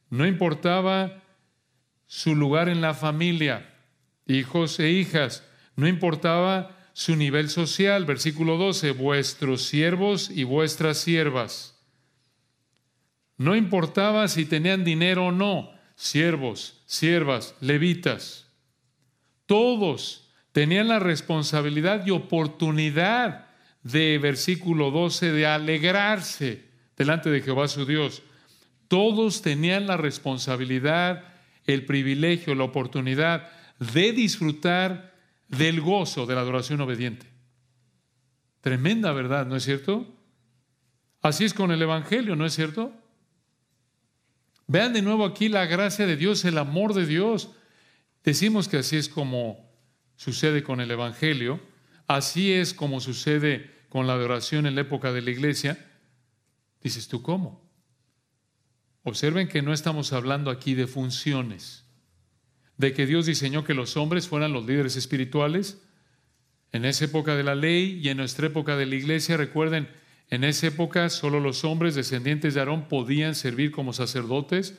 [0.08, 1.22] no importaba
[2.06, 3.74] su lugar en la familia,
[4.26, 5.42] hijos e hijas,
[5.74, 11.76] no importaba su nivel social, versículo 12, vuestros siervos y vuestras siervas.
[13.36, 18.46] No importaba si tenían dinero o no, siervos, siervas, levitas.
[19.46, 23.46] Todos tenían la responsabilidad y oportunidad
[23.82, 26.64] de versículo 12 de alegrarse
[26.96, 28.22] delante de Jehová su Dios.
[28.88, 31.24] Todos tenían la responsabilidad,
[31.64, 35.14] el privilegio, la oportunidad de disfrutar
[35.48, 37.26] del gozo de la adoración obediente.
[38.60, 40.12] Tremenda verdad, ¿no es cierto?
[41.22, 42.92] Así es con el Evangelio, ¿no es cierto?
[44.66, 47.50] Vean de nuevo aquí la gracia de Dios, el amor de Dios.
[48.24, 49.70] Decimos que así es como
[50.16, 51.60] sucede con el Evangelio,
[52.06, 55.78] así es como sucede con la adoración en la época de la iglesia.
[56.82, 57.64] Dices tú, ¿cómo?
[59.04, 61.86] Observen que no estamos hablando aquí de funciones
[62.76, 65.82] de que Dios diseñó que los hombres fueran los líderes espirituales.
[66.72, 69.88] En esa época de la ley y en nuestra época de la iglesia, recuerden,
[70.30, 74.78] en esa época solo los hombres descendientes de Aarón podían servir como sacerdotes.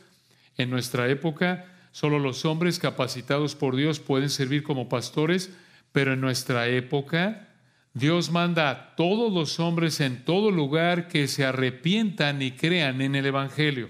[0.57, 5.51] En nuestra época solo los hombres capacitados por Dios pueden servir como pastores,
[5.91, 7.47] pero en nuestra época
[7.93, 13.15] Dios manda a todos los hombres en todo lugar que se arrepientan y crean en
[13.15, 13.89] el Evangelio.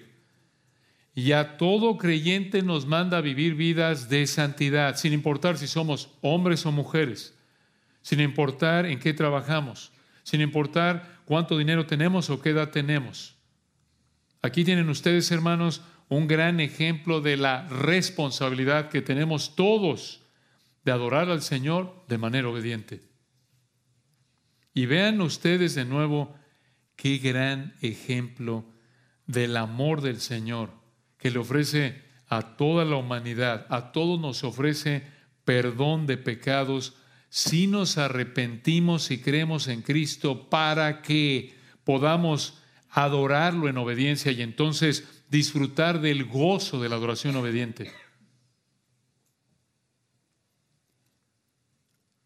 [1.14, 6.10] Y a todo creyente nos manda a vivir vidas de santidad, sin importar si somos
[6.22, 7.36] hombres o mujeres,
[8.03, 9.91] sin importar en qué trabajamos,
[10.24, 13.36] sin importar cuánto dinero tenemos o qué edad tenemos.
[14.41, 20.21] Aquí tienen ustedes, hermanos, un gran ejemplo de la responsabilidad que tenemos todos
[20.86, 23.01] de adorar al Señor de manera obediente.
[24.73, 26.34] Y vean ustedes de nuevo
[26.95, 28.63] qué gran ejemplo
[29.25, 30.71] del amor del Señor
[31.17, 35.03] que le ofrece a toda la humanidad, a todos nos ofrece
[35.43, 36.95] perdón de pecados
[37.30, 42.59] si nos arrepentimos y creemos en Cristo para que podamos
[42.89, 47.91] adorarlo en obediencia y entonces disfrutar del gozo de la adoración obediente.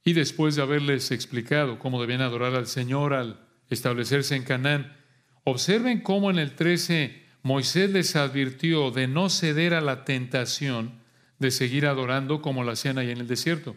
[0.03, 4.97] Y después de haberles explicado cómo debían adorar al Señor al establecerse en Canaán,
[5.43, 11.01] observen cómo en el 13 Moisés les advirtió de no ceder a la tentación
[11.39, 13.75] de seguir adorando como lo hacían ahí en el desierto.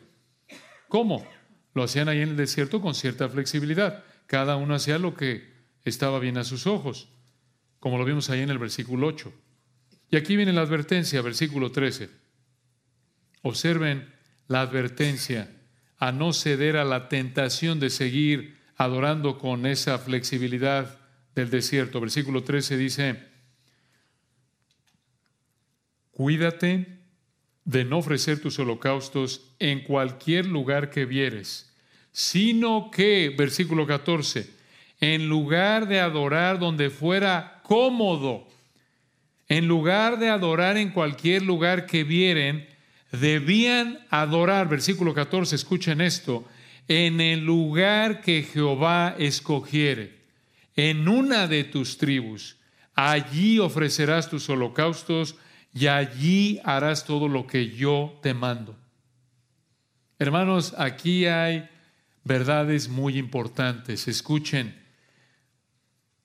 [0.95, 1.27] ¿Cómo?
[1.75, 4.05] Lo hacían ahí en el desierto con cierta flexibilidad.
[4.29, 5.53] Cada uno hacía lo que
[5.85, 7.09] estaba bien a sus ojos,
[7.81, 9.33] como lo vimos ahí en el versículo 8.
[10.13, 12.11] Y aquí viene la advertencia, versículo 13.
[13.43, 14.09] Observen
[14.47, 15.51] la advertencia
[15.99, 21.01] a no ceder a la tentación de seguir adorando con esa flexibilidad
[21.35, 22.01] del desierto.
[22.01, 23.21] Versículo 13 dice,
[26.13, 26.94] Cuídate
[27.65, 31.73] de no ofrecer tus holocaustos en cualquier lugar que vieres,
[32.13, 34.51] sino que, versículo 14,
[35.01, 38.47] en lugar de adorar donde fuera cómodo,
[39.49, 42.67] en lugar de adorar en cualquier lugar que vieren,
[43.13, 46.45] debían adorar, versículo 14, escuchen esto,
[46.89, 50.19] en el lugar que Jehová escogiere,
[50.77, 52.57] en una de tus tribus,
[52.95, 55.37] allí ofrecerás tus holocaustos
[55.75, 58.77] y allí harás todo lo que yo te mando.
[60.21, 61.69] Hermanos, aquí hay
[62.23, 64.07] verdades muy importantes.
[64.07, 64.81] Escuchen,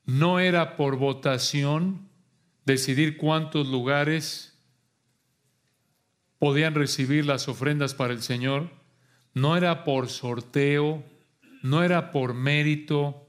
[0.05, 2.07] no era por votación
[2.65, 4.55] decidir cuántos lugares
[6.37, 8.69] podían recibir las ofrendas para el Señor,
[9.33, 11.03] no era por sorteo,
[11.63, 13.27] no era por mérito,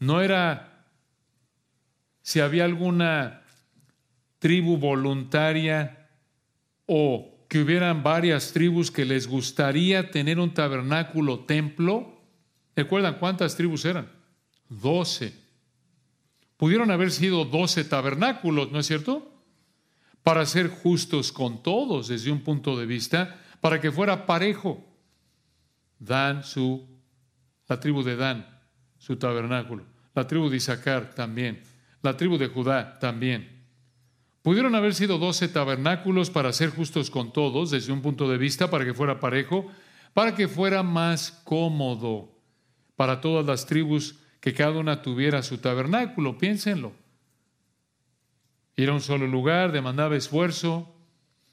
[0.00, 0.84] no era
[2.22, 3.41] si había alguna
[4.42, 6.08] tribu voluntaria
[6.86, 12.18] o que hubieran varias tribus que les gustaría tener un tabernáculo templo.
[12.74, 14.10] ¿Recuerdan cuántas tribus eran?
[14.68, 15.32] Doce.
[16.56, 19.30] Pudieron haber sido doce tabernáculos, ¿no es cierto?
[20.24, 24.84] Para ser justos con todos desde un punto de vista, para que fuera parejo.
[26.00, 26.84] Dan su,
[27.68, 28.60] la tribu de Dan,
[28.98, 29.84] su tabernáculo.
[30.16, 31.62] La tribu de Isaacar también.
[32.02, 33.51] La tribu de Judá también
[34.42, 38.70] Pudieron haber sido doce tabernáculos para ser justos con todos, desde un punto de vista,
[38.70, 39.66] para que fuera parejo,
[40.14, 42.32] para que fuera más cómodo
[42.96, 46.38] para todas las tribus que cada una tuviera su tabernáculo.
[46.38, 46.92] Piénsenlo.
[48.76, 50.94] Ir a un solo lugar demandaba esfuerzo.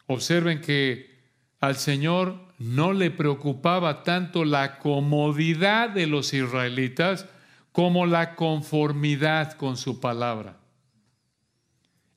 [0.05, 1.09] Observen que
[1.59, 7.25] al Señor no le preocupaba tanto la comodidad de los israelitas
[7.71, 10.58] como la conformidad con su palabra.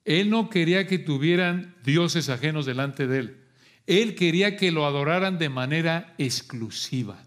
[0.05, 3.43] Él no quería que tuvieran dioses ajenos delante de él.
[3.87, 7.23] Él quería que lo adoraran de manera exclusiva,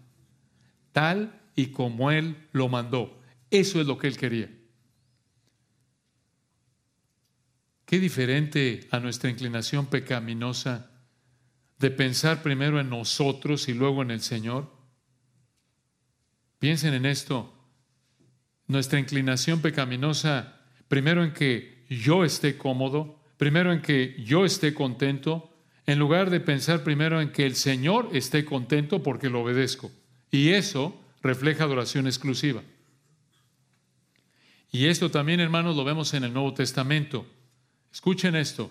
[0.92, 3.20] tal y como él lo mandó.
[3.50, 4.50] Eso es lo que él quería.
[7.84, 10.90] Qué diferente a nuestra inclinación pecaminosa
[11.78, 14.74] de pensar primero en nosotros y luego en el Señor.
[16.58, 17.52] Piensen en esto.
[18.66, 25.52] Nuestra inclinación pecaminosa, primero en que yo esté cómodo, primero en que yo esté contento,
[25.86, 29.90] en lugar de pensar primero en que el Señor esté contento porque lo obedezco.
[30.30, 32.62] Y eso refleja adoración exclusiva.
[34.72, 37.26] Y esto también, hermanos, lo vemos en el Nuevo Testamento.
[37.92, 38.70] Escuchen esto.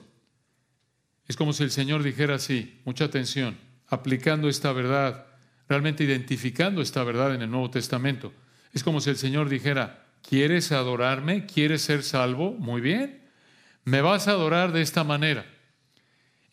[1.27, 3.57] Es como si el Señor dijera así, mucha atención,
[3.87, 5.25] aplicando esta verdad,
[5.67, 8.33] realmente identificando esta verdad en el Nuevo Testamento.
[8.73, 11.45] Es como si el Señor dijera, ¿quieres adorarme?
[11.45, 12.51] ¿Quieres ser salvo?
[12.53, 13.21] Muy bien.
[13.83, 15.45] Me vas a adorar de esta manera.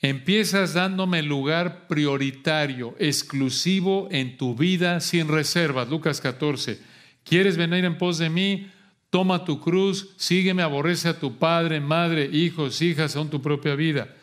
[0.00, 5.88] Empiezas dándome lugar prioritario, exclusivo en tu vida, sin reservas.
[5.88, 6.80] Lucas 14.
[7.24, 8.70] ¿Quieres venir en pos de mí?
[9.10, 14.16] Toma tu cruz, sígueme, aborrece a tu padre, madre, hijos, hijas, aún tu propia vida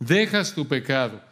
[0.00, 1.22] dejas tu pecado,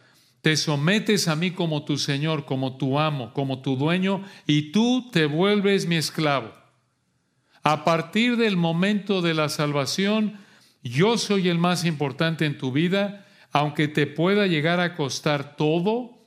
[0.41, 5.09] te sometes a mí como tu Señor, como tu amo, como tu dueño, y tú
[5.11, 6.53] te vuelves mi esclavo.
[7.63, 10.37] A partir del momento de la salvación,
[10.83, 16.17] yo soy el más importante en tu vida, aunque te pueda llegar a costar todo,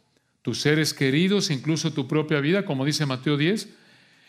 [0.43, 3.68] tus seres queridos, incluso tu propia vida, como dice Mateo 10,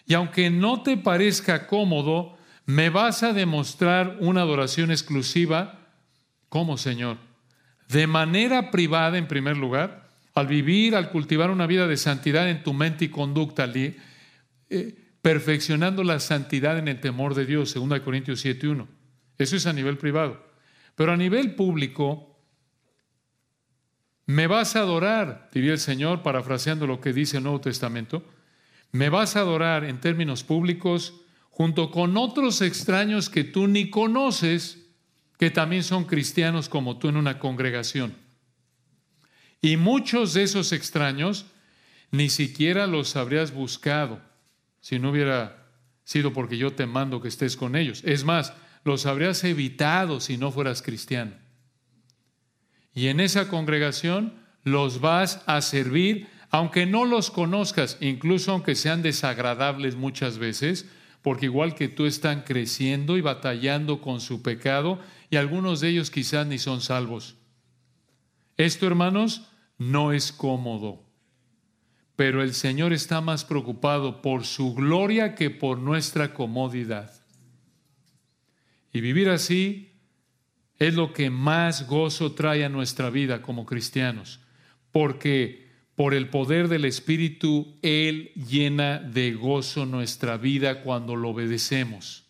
[0.05, 5.79] y aunque no te parezca cómodo, me vas a demostrar una adoración exclusiva.
[6.49, 7.17] Como Señor
[7.93, 12.63] de manera privada en primer lugar, al vivir, al cultivar una vida de santidad en
[12.63, 18.45] tu mente y conducta, eh, perfeccionando la santidad en el temor de Dios, 2 Corintios
[18.45, 18.85] 7.1.
[19.37, 20.45] Eso es a nivel privado.
[20.95, 22.37] Pero a nivel público,
[24.25, 28.25] me vas a adorar, diría el Señor, parafraseando lo que dice el Nuevo Testamento,
[28.91, 31.13] me vas a adorar en términos públicos
[31.49, 34.89] junto con otros extraños que tú ni conoces
[35.39, 38.13] que también son cristianos como tú en una congregación.
[39.61, 41.45] Y muchos de esos extraños
[42.11, 44.32] ni siquiera los habrías buscado
[44.83, 45.65] si no hubiera
[46.03, 48.01] sido porque yo te mando que estés con ellos.
[48.03, 48.51] Es más,
[48.83, 51.31] los habrías evitado si no fueras cristiano.
[52.93, 59.01] Y en esa congregación los vas a servir, aunque no los conozcas, incluso aunque sean
[59.01, 60.85] desagradables muchas veces,
[61.21, 66.11] porque igual que tú están creciendo y batallando con su pecado y algunos de ellos
[66.11, 67.37] quizás ni son salvos.
[68.57, 71.02] Esto, hermanos, no es cómodo,
[72.15, 77.11] pero el Señor está más preocupado por su gloria que por nuestra comodidad.
[78.91, 79.93] Y vivir así
[80.77, 84.39] es lo que más gozo trae a nuestra vida como cristianos,
[84.91, 85.63] porque
[85.95, 92.25] por el poder del Espíritu, Él llena de gozo nuestra vida cuando lo obedecemos.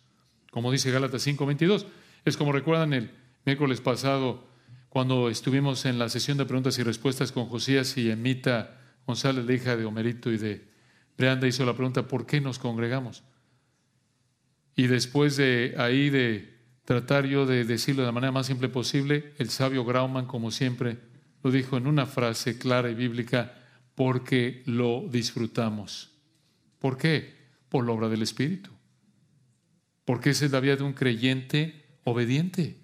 [0.50, 1.86] Como dice Gálatas 5:22.
[2.24, 3.10] Es como recuerdan el
[3.44, 4.46] miércoles pasado,
[4.88, 9.52] cuando estuvimos en la sesión de preguntas y respuestas con Josías y Emita González, la
[9.52, 10.66] hija de Homerito y de
[11.16, 13.24] Breanda, hizo la pregunta, ¿por qué nos congregamos?
[14.76, 19.32] Y después de ahí de tratar yo de decirlo de la manera más simple posible,
[19.38, 20.98] el sabio Grauman, como siempre,
[21.42, 23.54] lo dijo en una frase clara y bíblica,
[23.94, 26.10] porque lo disfrutamos.
[26.78, 27.34] ¿Por qué?
[27.68, 28.70] Por la obra del Espíritu.
[30.04, 32.76] Porque esa es la vida de un creyente obediente.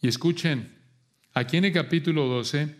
[0.00, 0.74] Y escuchen,
[1.34, 2.74] aquí en el capítulo 12,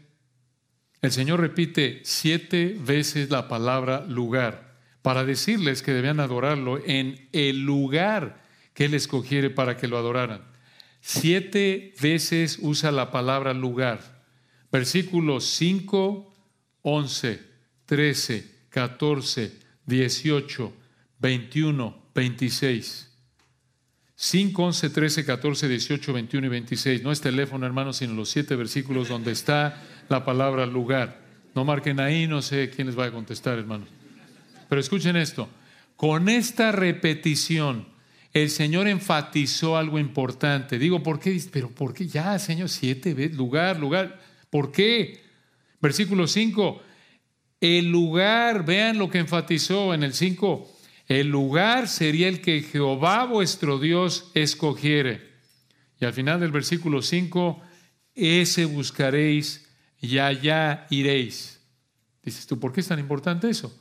[1.03, 7.65] el Señor repite siete veces la palabra lugar para decirles que debían adorarlo en el
[7.65, 8.45] lugar
[8.75, 10.43] que Él escogiere para que lo adoraran.
[11.01, 14.23] Siete veces usa la palabra lugar.
[14.71, 16.35] Versículos 5,
[16.83, 17.43] 11,
[17.87, 19.53] 13, 14,
[19.87, 20.73] 18,
[21.19, 23.11] 21, 26.
[24.15, 27.03] 5, 11, 13, 14, 18, 21 y 26.
[27.03, 31.21] No es teléfono, hermanos, sino los siete versículos donde está la palabra lugar.
[31.55, 33.89] No marquen ahí, no sé quién les va a contestar, hermanos.
[34.69, 35.49] Pero escuchen esto.
[35.97, 37.87] Con esta repetición
[38.33, 40.79] el Señor enfatizó algo importante.
[40.79, 41.41] Digo, ¿por qué?
[41.53, 42.69] Pero ¿por qué ya, Señor?
[42.69, 44.21] Siete veces, lugar, lugar.
[44.51, 45.21] ¿Por qué?
[45.81, 46.83] Versículo 5.
[47.61, 50.71] El lugar, vean lo que enfatizó en el 5.
[51.07, 55.31] El lugar sería el que Jehová vuestro Dios escogiere.
[56.01, 57.61] Y al final del versículo 5,
[58.15, 59.70] ese buscaréis
[60.01, 61.61] y allá iréis.
[62.23, 63.75] Dices tú, ¿por qué es tan importante eso?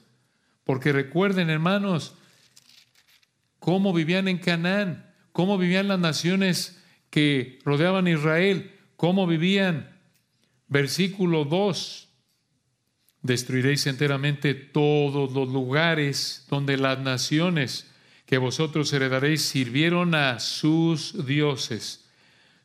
[0.64, 2.16] Porque recuerden, hermanos,
[3.60, 9.90] cómo vivían en Canaán, cómo vivían las naciones que rodeaban Israel, cómo vivían.
[10.68, 12.08] Versículo 2.
[13.22, 17.90] Destruiréis enteramente todos los lugares donde las naciones
[18.26, 22.06] que vosotros heredaréis sirvieron a sus dioses,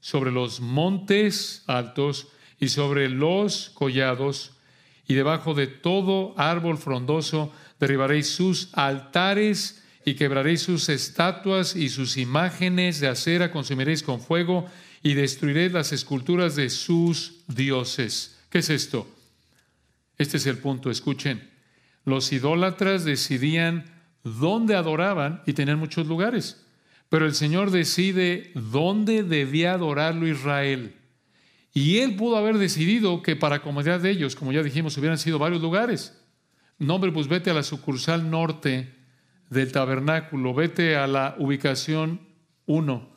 [0.00, 2.28] sobre los montes altos
[2.58, 4.52] y sobre los collados,
[5.06, 12.16] y debajo de todo árbol frondoso derribaréis sus altares y quebraréis sus estatuas y sus
[12.16, 14.66] imágenes de acera consumiréis con fuego
[15.02, 18.38] y destruiréis las esculturas de sus dioses.
[18.50, 19.06] ¿Qué es esto?
[20.16, 21.50] Este es el punto, escuchen.
[22.04, 23.84] Los idólatras decidían
[24.22, 26.64] dónde adoraban y tenían muchos lugares,
[27.08, 30.94] pero el Señor decide dónde debía adorarlo Israel.
[31.74, 35.40] Y él pudo haber decidido que para comodidad de ellos, como ya dijimos, hubieran sido
[35.40, 36.16] varios lugares.
[36.78, 38.94] Nombre, pues vete a la sucursal norte
[39.50, 42.20] del tabernáculo, vete a la ubicación
[42.66, 43.14] 1.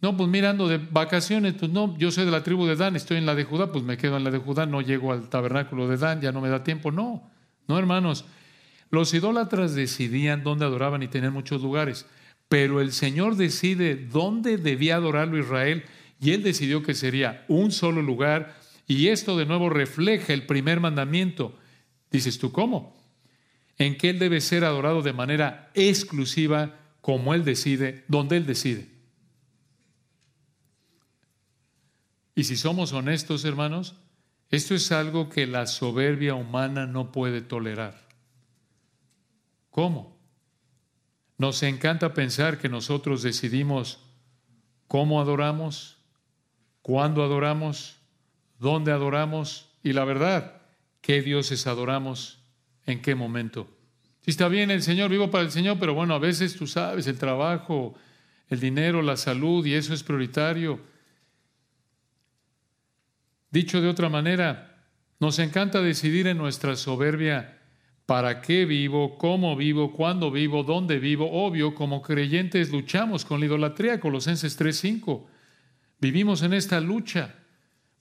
[0.00, 3.18] No, pues mirando de vacaciones, pues no, yo soy de la tribu de Dan, estoy
[3.18, 5.88] en la de Judá, pues me quedo en la de Judá, no llego al tabernáculo
[5.88, 6.90] de Dan, ya no me da tiempo.
[6.92, 7.30] No,
[7.68, 8.24] no, hermanos.
[8.90, 12.06] Los idólatras decidían dónde adoraban y tenían muchos lugares,
[12.48, 15.84] pero el Señor decide dónde debía adorarlo Israel
[16.20, 20.80] y él decidió que sería un solo lugar y esto de nuevo refleja el primer
[20.80, 21.58] mandamiento.
[22.10, 22.96] Dices tú, ¿cómo?
[23.78, 28.88] en que Él debe ser adorado de manera exclusiva como Él decide, donde Él decide.
[32.34, 33.96] Y si somos honestos, hermanos,
[34.50, 38.06] esto es algo que la soberbia humana no puede tolerar.
[39.70, 40.16] ¿Cómo?
[41.38, 43.98] Nos encanta pensar que nosotros decidimos
[44.88, 45.95] cómo adoramos,
[46.86, 47.96] cuándo adoramos,
[48.60, 50.62] dónde adoramos y la verdad,
[51.00, 52.38] qué dioses adoramos
[52.86, 53.66] en qué momento.
[54.20, 57.08] Si está bien el Señor, vivo para el Señor, pero bueno, a veces tú sabes,
[57.08, 57.96] el trabajo,
[58.48, 60.78] el dinero, la salud, y eso es prioritario.
[63.50, 64.86] Dicho de otra manera,
[65.18, 67.58] nos encanta decidir en nuestra soberbia
[68.06, 71.28] para qué vivo, cómo vivo, cuándo vivo, dónde vivo.
[71.32, 75.34] Obvio, como creyentes luchamos con la idolatría, Colosenses 3:5.
[75.98, 77.34] Vivimos en esta lucha.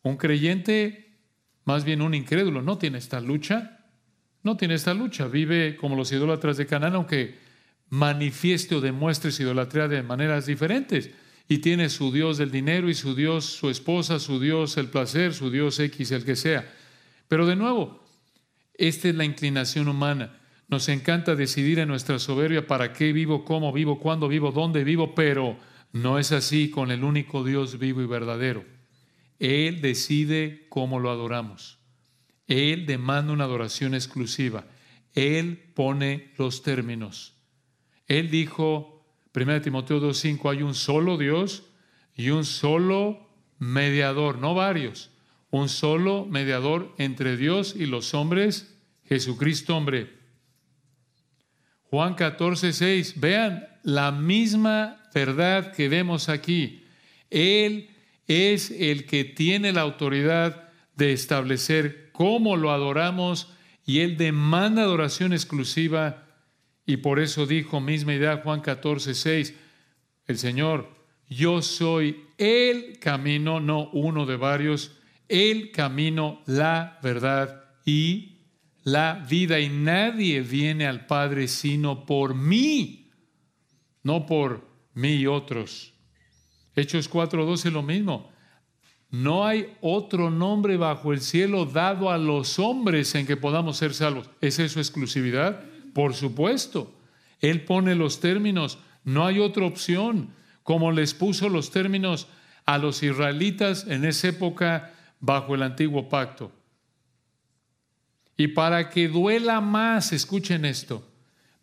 [0.04, 1.18] Un creyente,
[1.64, 3.76] más bien un incrédulo, no tiene esta lucha
[4.46, 7.40] no tiene esta lucha, vive como los idólatras de Canaán, aunque
[7.90, 11.10] manifieste o demuestre su idolatría de maneras diferentes.
[11.48, 15.34] Y tiene su Dios del dinero y su Dios, su esposa, su Dios el placer,
[15.34, 16.72] su Dios X, el que sea.
[17.28, 18.06] Pero de nuevo,
[18.76, 20.38] esta es la inclinación humana.
[20.68, 25.16] Nos encanta decidir en nuestra soberbia para qué vivo, cómo vivo, cuándo vivo, dónde vivo,
[25.16, 25.58] pero
[25.96, 28.66] no es así con el único Dios vivo y verdadero.
[29.40, 31.80] Él decide cómo lo adoramos.
[32.48, 34.66] Él demanda una adoración exclusiva.
[35.14, 37.38] Él pone los términos.
[38.08, 41.64] Él dijo, 1 Timoteo 2.5, hay un solo Dios
[42.14, 45.12] y un solo mediador, no varios,
[45.50, 50.14] un solo mediador entre Dios y los hombres, Jesucristo hombre.
[51.84, 56.84] Juan 14.6, vean la misma verdad que vemos aquí.
[57.32, 57.90] Él
[58.28, 63.52] es el que tiene la autoridad de establecer cómo lo adoramos
[63.86, 66.28] y Él demanda adoración exclusiva
[66.86, 69.56] y por eso dijo, misma idea Juan 14, 6,
[70.28, 70.94] el Señor,
[71.30, 74.92] yo soy el camino, no uno de varios,
[75.30, 78.38] el camino, la verdad y
[78.84, 79.60] la vida.
[79.60, 83.10] Y nadie viene al Padre sino por mí,
[84.04, 85.94] no por mí y otros.
[86.76, 88.32] Hechos 4.12 lo mismo.
[89.12, 93.94] No hay otro nombre bajo el cielo dado a los hombres en que podamos ser
[93.94, 94.30] salvos.
[94.42, 95.64] ¿Es eso exclusividad?
[95.94, 96.94] Por supuesto.
[97.40, 98.80] Él pone los términos.
[99.04, 100.34] No hay otra opción.
[100.64, 102.28] Como les puso los términos
[102.66, 106.52] a los israelitas en esa época bajo el antiguo pacto.
[108.38, 111.08] Y para que duela más, escuchen esto,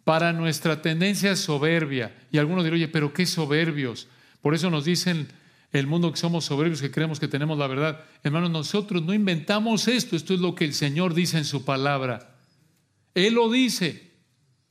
[0.05, 4.09] para nuestra tendencia soberbia, y algunos dirán, oye, pero qué soberbios.
[4.41, 5.29] Por eso nos dicen
[5.73, 8.05] el mundo que somos soberbios, que creemos que tenemos la verdad.
[8.23, 12.37] Hermanos, nosotros no inventamos esto, esto es lo que el Señor dice en su palabra.
[13.15, 14.11] Él lo dice,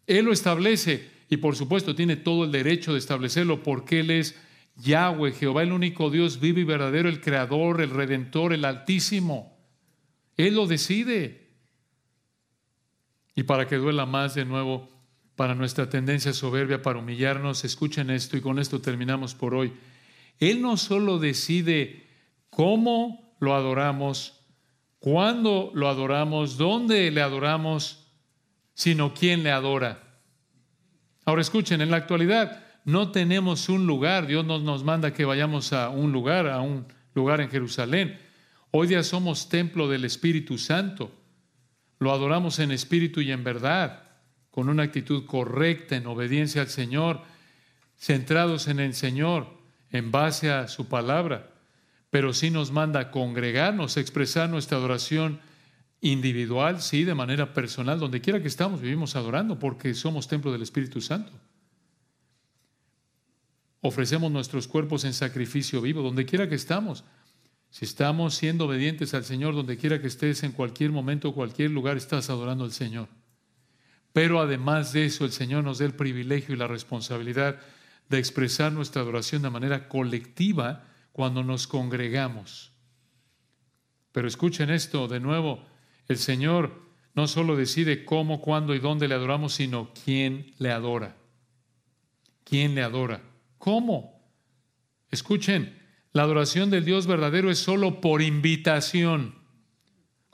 [0.07, 4.35] Él lo establece Y por supuesto tiene todo el derecho de establecerlo porque Él es
[4.75, 9.57] Yahweh, Jehová, el único Dios vivo y verdadero, el Creador, el Redentor, el Altísimo.
[10.37, 11.49] Él lo decide.
[13.35, 14.89] Y para que duela más de nuevo,
[15.41, 19.73] para nuestra tendencia soberbia, para humillarnos, escuchen esto y con esto terminamos por hoy.
[20.37, 22.05] Él no solo decide
[22.51, 24.39] cómo lo adoramos,
[24.99, 28.05] cuándo lo adoramos, dónde le adoramos,
[28.75, 30.19] sino quién le adora.
[31.25, 35.73] Ahora escuchen, en la actualidad no tenemos un lugar, Dios nos, nos manda que vayamos
[35.73, 36.85] a un lugar, a un
[37.15, 38.19] lugar en Jerusalén.
[38.69, 41.11] Hoy día somos templo del Espíritu Santo.
[41.97, 44.10] Lo adoramos en espíritu y en verdad,
[44.51, 47.21] con una actitud correcta, en obediencia al Señor,
[47.97, 49.47] centrados en el Señor,
[49.91, 51.51] en base a su palabra.
[52.09, 55.39] Pero sí nos manda congregarnos, expresar nuestra adoración
[56.01, 60.63] individual, sí, de manera personal, donde quiera que estamos, vivimos adorando porque somos templo del
[60.63, 61.31] Espíritu Santo.
[63.81, 67.03] Ofrecemos nuestros cuerpos en sacrificio vivo, donde quiera que estamos.
[67.69, 71.97] Si estamos siendo obedientes al Señor, donde quiera que estés, en cualquier momento, cualquier lugar,
[71.97, 73.07] estás adorando al Señor.
[74.13, 77.59] Pero además de eso, el Señor nos da el privilegio y la responsabilidad
[78.09, 80.83] de expresar nuestra adoración de manera colectiva
[81.13, 82.71] cuando nos congregamos.
[84.11, 85.65] Pero escuchen esto de nuevo,
[86.07, 86.81] el Señor
[87.13, 91.15] no solo decide cómo, cuándo y dónde le adoramos, sino quién le adora.
[92.43, 93.21] ¿Quién le adora?
[93.57, 94.21] ¿Cómo?
[95.09, 95.77] Escuchen,
[96.13, 99.35] la adoración del Dios verdadero es solo por invitación.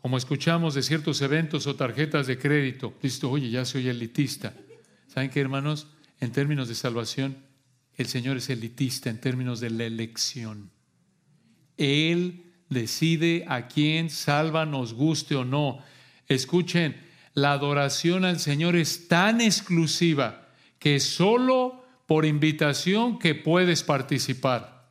[0.08, 4.54] Como escuchamos de ciertos eventos o tarjetas de crédito, listo, oye, ya soy elitista.
[5.10, 5.88] ¿Saben qué, hermanos?
[6.22, 7.44] En términos de salvación,
[7.98, 10.72] el Señor es elitista en términos de la elección.
[11.76, 15.80] Él decide a quién salva, nos guste o no.
[16.30, 16.96] Escuchen,
[17.34, 20.48] la adoración al Señor es tan exclusiva
[20.80, 24.88] que solo por invitación que puedes participar.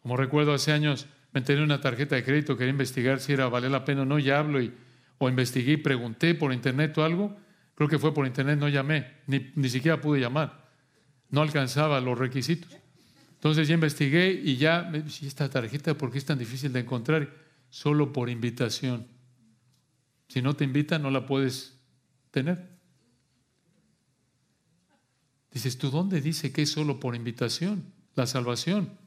[0.00, 3.70] Como recuerdo hace años, me tenía una tarjeta de crédito, quería investigar si era vale
[3.70, 4.72] la pena o no, ya hablo y,
[5.18, 7.36] o investigué pregunté por internet o algo.
[7.74, 10.70] Creo que fue por internet, no llamé, ni, ni siquiera pude llamar.
[11.30, 12.70] No alcanzaba los requisitos.
[13.34, 17.34] Entonces ya investigué y ya, ¿y esta tarjeta por qué es tan difícil de encontrar?
[17.70, 19.06] Solo por invitación.
[20.28, 21.78] Si no te invitan, no la puedes
[22.30, 22.72] tener.
[25.50, 27.92] Dices, ¿tú dónde dice que es solo por invitación?
[28.14, 28.98] La salvación.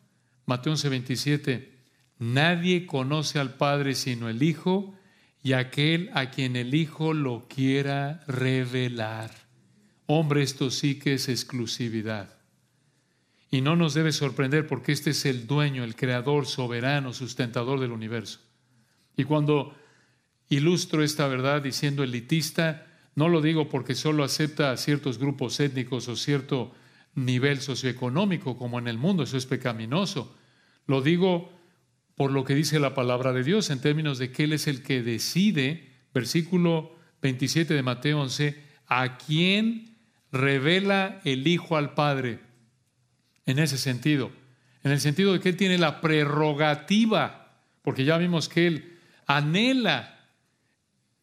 [0.46, 1.75] Mateo 11, 27.
[2.18, 4.96] Nadie conoce al Padre sino el Hijo
[5.44, 9.32] y aquel a quien el Hijo lo quiera revelar.
[10.08, 12.36] Hombre, esto sí que es exclusividad.
[13.52, 17.92] Y no nos debe sorprender porque este es el dueño, el creador, soberano, sustentador del
[17.92, 18.40] universo.
[19.16, 19.76] Y cuando
[20.50, 26.08] ilustro esta verdad diciendo elitista, no lo digo porque solo acepta a ciertos grupos étnicos
[26.08, 26.74] o cierto
[27.16, 30.36] nivel socioeconómico como en el mundo, eso es pecaminoso.
[30.86, 31.55] Lo digo
[32.16, 34.84] por lo que dice la palabra de Dios en términos de que Él es el
[34.84, 39.98] que decide, versículo 27 de Mateo 11, a quién
[40.32, 42.40] revela el Hijo al Padre
[43.46, 44.32] en ese sentido,
[44.84, 48.98] en el sentido de que Él tiene la prerrogativa, porque ya vimos que Él
[49.28, 50.30] anhela,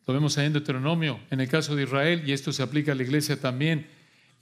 [0.07, 2.95] lo vemos ahí en Deuteronomio, en el caso de Israel, y esto se aplica a
[2.95, 3.89] la iglesia también,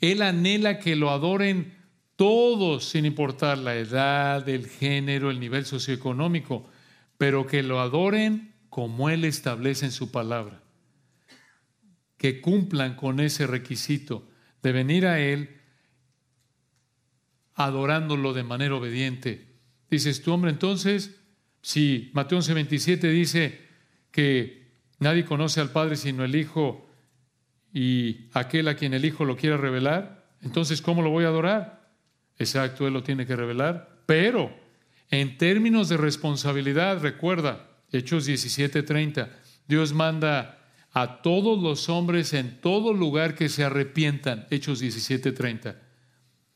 [0.01, 1.80] Él anhela que lo adoren
[2.21, 6.69] todos, sin importar la edad, el género, el nivel socioeconómico,
[7.17, 10.63] pero que lo adoren como Él establece en su palabra,
[12.19, 14.29] que cumplan con ese requisito
[14.63, 15.63] de venir a Él
[17.55, 19.57] adorándolo de manera obediente.
[19.91, 21.19] Dices tú, hombre, entonces,
[21.63, 23.63] si Mateo 11:27 dice
[24.11, 26.87] que nadie conoce al Padre sino el Hijo
[27.73, 31.80] y aquel a quien el Hijo lo quiera revelar, entonces, ¿cómo lo voy a adorar?
[32.41, 34.51] Exacto, Él lo tiene que revelar, pero
[35.11, 39.29] en términos de responsabilidad, recuerda, Hechos 17:30,
[39.69, 40.59] Dios manda
[40.93, 45.77] a todos los hombres en todo lugar que se arrepientan, Hechos 17:30.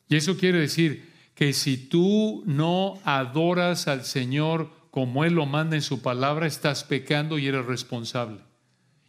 [0.08, 5.76] Y eso quiere decir que si tú no adoras al Señor como Él lo manda
[5.76, 8.38] en su palabra, estás pecando y eres responsable.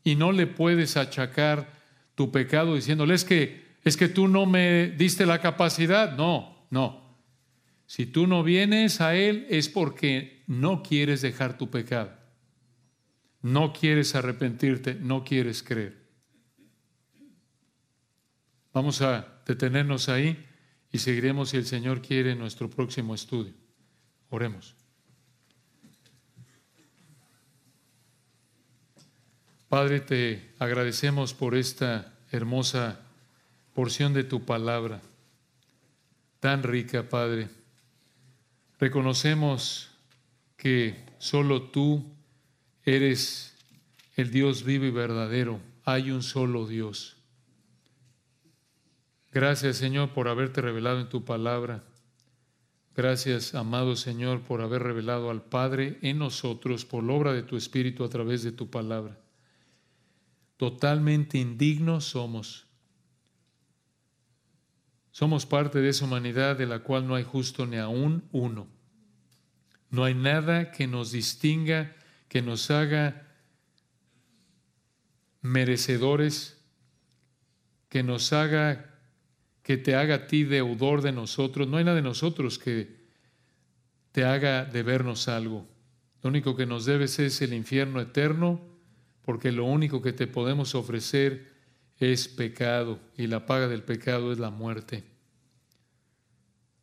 [0.04, 1.72] Y no le puedes achacar
[2.16, 6.18] tu pecado diciéndole, es que, es que tú no me diste la capacidad.
[6.18, 7.18] No, no.
[7.88, 12.12] Si tú no vienes a Él es porque no quieres dejar tu pecado.
[13.42, 16.06] No quieres arrepentirte, no quieres creer.
[18.74, 20.46] Vamos a detenernos ahí
[20.92, 23.54] y seguiremos si el Señor quiere en nuestro próximo estudio.
[24.30, 24.76] Oremos.
[29.70, 33.00] Padre, te agradecemos por esta hermosa
[33.74, 35.02] porción de tu palabra,
[36.46, 37.50] tan rica, Padre.
[38.80, 39.90] Reconocemos
[40.56, 42.06] que solo tú
[42.84, 43.58] eres
[44.16, 45.60] el Dios vivo y verdadero.
[45.86, 47.18] Hay un solo Dios.
[49.32, 51.84] Gracias, Señor, por haberte revelado en tu palabra.
[52.96, 58.04] Gracias, amado Señor, por haber revelado al Padre en nosotros por obra de tu Espíritu
[58.04, 59.20] a través de tu palabra.
[60.58, 62.65] Totalmente indignos somos.
[65.16, 68.68] Somos parte de esa humanidad de la cual no hay justo ni aún uno.
[69.90, 71.96] No hay nada que nos distinga,
[72.28, 73.26] que nos haga
[75.42, 76.62] merecedores,
[77.88, 79.00] que nos haga
[79.64, 81.66] que te haga a ti deudor de nosotros.
[81.70, 83.06] No hay nada de nosotros que
[84.12, 85.66] te haga debernos algo.
[86.24, 88.60] Lo único que nos debes es el infierno eterno,
[89.22, 91.55] porque lo único que te podemos ofrecer
[92.00, 95.04] es pecado y la paga del pecado es la muerte.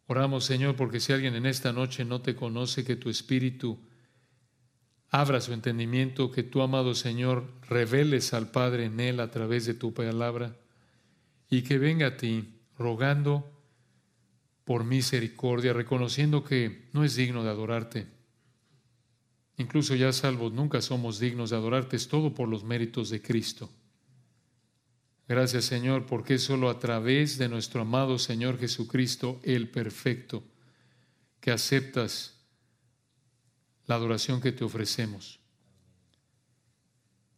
[0.07, 3.79] Oramos, Señor, porque si alguien en esta noche no te conoce, que tu Espíritu
[5.09, 9.75] abra su entendimiento, que tu amado Señor reveles al Padre en él a través de
[9.75, 10.57] tu palabra
[11.51, 13.53] y que venga a ti rogando
[14.65, 18.07] por misericordia, reconociendo que no es digno de adorarte.
[19.59, 23.71] Incluso ya salvos nunca somos dignos de adorarte, es todo por los méritos de Cristo.
[25.29, 30.43] Gracias Señor, porque es solo a través de nuestro amado Señor Jesucristo, el perfecto,
[31.41, 32.41] que aceptas
[33.87, 35.41] la adoración que te ofrecemos.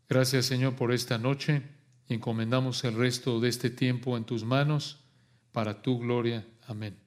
[0.08, 1.62] Gracias Señor por esta noche
[2.08, 5.00] encomendamos el resto de este tiempo en tus manos
[5.52, 6.46] para tu gloria.
[6.66, 7.03] Amén.